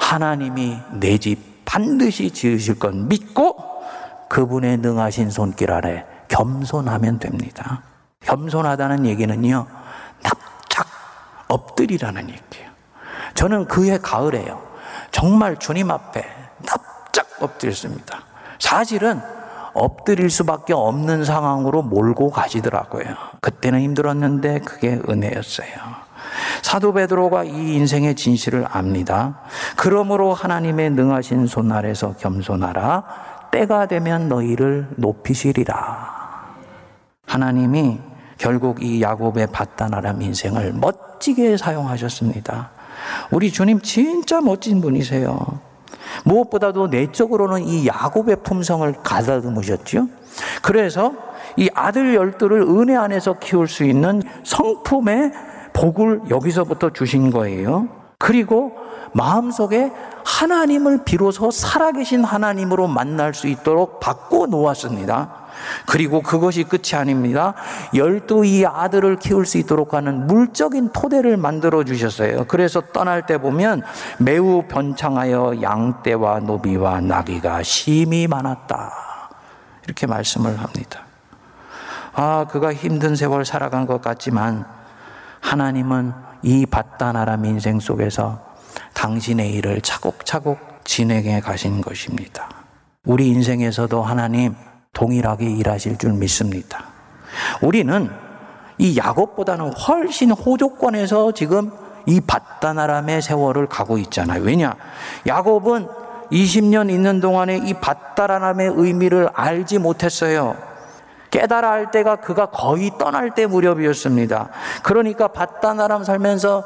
하나님이 0.00 0.76
내 1.00 1.16
집 1.16 1.64
반드시 1.64 2.30
지으실 2.30 2.78
건 2.78 3.08
믿고 3.08 3.75
그분의 4.28 4.78
능하신 4.78 5.30
손길 5.30 5.70
아래 5.72 6.04
겸손하면 6.28 7.18
됩니다. 7.18 7.82
겸손하다는 8.20 9.06
얘기는요, 9.06 9.66
납작 10.22 10.86
엎드리라는 11.48 12.22
얘기예요. 12.28 12.70
저는 13.34 13.66
그해 13.66 13.98
가을에요. 13.98 14.60
정말 15.10 15.56
주님 15.58 15.90
앞에 15.90 16.24
납작 16.64 17.26
엎드렸습니다. 17.40 18.22
사실은 18.58 19.20
엎드릴 19.74 20.30
수밖에 20.30 20.72
없는 20.72 21.24
상황으로 21.24 21.82
몰고 21.82 22.30
가시더라고요. 22.30 23.04
그때는 23.40 23.80
힘들었는데 23.80 24.60
그게 24.60 24.98
은혜였어요. 25.08 25.68
사도 26.62 26.92
베드로가 26.92 27.44
이 27.44 27.74
인생의 27.74 28.16
진실을 28.16 28.66
압니다. 28.70 29.40
그러므로 29.76 30.32
하나님의 30.32 30.90
능하신 30.90 31.46
손 31.46 31.70
아래서 31.72 32.14
겸손하라. 32.16 33.04
때가 33.50 33.86
되면 33.86 34.28
너희를 34.28 34.88
높이시리라. 34.96 36.16
하나님이 37.26 37.98
결국 38.38 38.82
이 38.82 39.02
야곱의 39.02 39.48
바다나람 39.48 40.22
인생을 40.22 40.74
멋지게 40.74 41.56
사용하셨습니다. 41.56 42.70
우리 43.30 43.50
주님 43.50 43.80
진짜 43.80 44.40
멋진 44.40 44.80
분이세요. 44.80 45.60
무엇보다도 46.24 46.88
내적으로는 46.88 47.64
이 47.64 47.86
야곱의 47.86 48.36
품성을 48.42 48.92
가다듬으셨죠. 49.02 50.08
그래서 50.62 51.12
이 51.56 51.70
아들 51.74 52.14
열두를 52.14 52.62
은혜 52.62 52.94
안에서 52.96 53.38
키울 53.38 53.68
수 53.68 53.84
있는 53.84 54.22
성품의 54.44 55.32
복을 55.72 56.22
여기서부터 56.30 56.90
주신 56.90 57.30
거예요. 57.30 57.88
그리고 58.18 58.72
마음속에 59.12 59.92
하나님을 60.24 61.04
비로소 61.04 61.50
살아계신 61.50 62.24
하나님으로 62.24 62.88
만날 62.88 63.34
수 63.34 63.46
있도록 63.46 64.00
바꿔 64.00 64.46
놓았습니다. 64.46 65.46
그리고 65.86 66.22
그것이 66.22 66.64
끝이 66.64 66.94
아닙니다. 66.94 67.54
열두 67.94 68.44
이 68.44 68.66
아들을 68.66 69.16
키울 69.18 69.46
수 69.46 69.58
있도록 69.58 69.94
하는 69.94 70.26
물적인 70.26 70.90
토대를 70.92 71.36
만들어 71.36 71.84
주셨어요. 71.84 72.44
그래서 72.46 72.80
떠날 72.92 73.26
때 73.26 73.38
보면 73.38 73.82
매우 74.18 74.64
번창하여 74.68 75.62
양떼와 75.62 76.40
노비와 76.40 77.00
나귀가 77.00 77.62
심이 77.62 78.26
많았다. 78.26 78.92
이렇게 79.84 80.06
말씀을 80.06 80.58
합니다. 80.58 81.00
아, 82.12 82.46
그가 82.50 82.74
힘든 82.74 83.14
세월 83.14 83.44
살아간 83.44 83.86
것 83.86 84.00
같지만 84.00 84.66
하나님은 85.40 86.12
이 86.42 86.66
바다나람 86.66 87.44
인생 87.44 87.78
속에서 87.78 88.55
당신의 88.94 89.52
일을 89.54 89.80
차곡차곡 89.80 90.58
진행해 90.84 91.40
가신 91.40 91.80
것입니다. 91.80 92.48
우리 93.04 93.28
인생에서도 93.28 94.02
하나님 94.02 94.54
동일하게 94.92 95.50
일하실 95.50 95.98
줄 95.98 96.12
믿습니다. 96.14 96.86
우리는 97.60 98.10
이 98.78 98.96
야곱보다는 98.96 99.72
훨씬 99.72 100.30
호조권에서 100.30 101.32
지금 101.32 101.70
이 102.06 102.20
바다나람의 102.20 103.22
세월을 103.22 103.66
가고 103.66 103.98
있잖아요. 103.98 104.42
왜냐? 104.42 104.74
야곱은 105.26 105.88
20년 106.30 106.90
있는 106.90 107.20
동안에 107.20 107.58
이 107.64 107.74
바다나람의 107.74 108.72
의미를 108.74 109.28
알지 109.32 109.78
못했어요. 109.78 110.56
깨달아 111.30 111.70
할 111.70 111.90
때가 111.90 112.16
그가 112.16 112.46
거의 112.46 112.90
떠날 112.98 113.34
때 113.34 113.46
무렵이었습니다. 113.46 114.48
그러니까 114.82 115.28
바다나람 115.28 116.04
살면서 116.04 116.64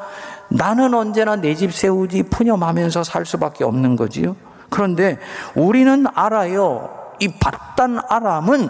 나는 0.49 0.93
언제나 0.93 1.35
내 1.35 1.55
집 1.55 1.73
세우지 1.73 2.23
푸념하면서 2.23 3.03
살 3.03 3.25
수밖에 3.25 3.63
없는 3.63 3.95
거지요. 3.95 4.35
그런데 4.69 5.19
우리는 5.55 6.05
알아요. 6.13 6.89
이 7.19 7.27
바단 7.39 7.99
아람은 8.09 8.69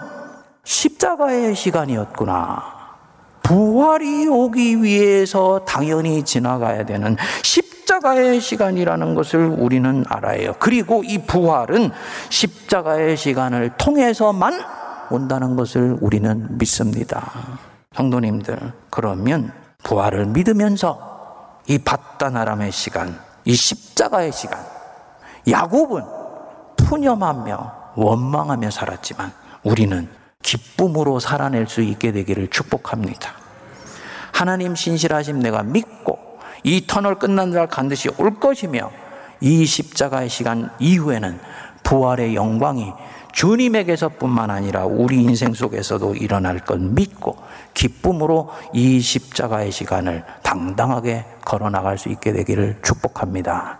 십자가의 0.64 1.54
시간이었구나. 1.54 2.62
부활이 3.42 4.28
오기 4.28 4.82
위해서 4.82 5.64
당연히 5.66 6.22
지나가야 6.22 6.84
되는 6.84 7.16
십자가의 7.42 8.40
시간이라는 8.40 9.14
것을 9.14 9.46
우리는 9.58 10.04
알아요. 10.08 10.54
그리고 10.58 11.02
이 11.04 11.18
부활은 11.18 11.90
십자가의 12.30 13.16
시간을 13.16 13.72
통해서만 13.78 14.81
온다는 15.12 15.56
것을 15.56 15.98
우리는 16.00 16.58
믿습니다. 16.58 17.30
성도님들, 17.94 18.72
그러면 18.90 19.52
부활을 19.84 20.26
믿으면서 20.26 21.60
이 21.68 21.78
바다나람의 21.78 22.72
시간, 22.72 23.18
이 23.44 23.54
십자가의 23.54 24.32
시간, 24.32 24.58
야곱은 25.48 26.02
푸념하며 26.76 27.72
원망하며 27.96 28.70
살았지만 28.70 29.32
우리는 29.62 30.08
기쁨으로 30.42 31.20
살아낼 31.20 31.66
수 31.68 31.82
있게 31.82 32.12
되기를 32.12 32.48
축복합니다. 32.48 33.32
하나님 34.32 34.74
신실하심 34.74 35.40
내가 35.40 35.62
믿고 35.62 36.18
이 36.64 36.86
터널 36.86 37.18
끝난 37.18 37.50
날 37.50 37.66
반드시 37.66 38.08
올 38.18 38.40
것이며 38.40 38.90
이 39.40 39.66
십자가의 39.66 40.28
시간 40.28 40.70
이후에는 40.78 41.38
부활의 41.82 42.34
영광이 42.34 42.92
주님에게서뿐만 43.32 44.50
아니라 44.50 44.84
우리 44.84 45.22
인생 45.22 45.52
속에서도 45.52 46.14
일어날 46.14 46.60
것 46.60 46.78
믿고 46.78 47.36
기쁨으로 47.74 48.50
이 48.72 49.00
십자가의 49.00 49.72
시간을 49.72 50.24
당당하게 50.42 51.24
걸어 51.44 51.70
나갈 51.70 51.98
수 51.98 52.08
있게 52.08 52.32
되기를 52.32 52.78
축복합니다. 52.82 53.70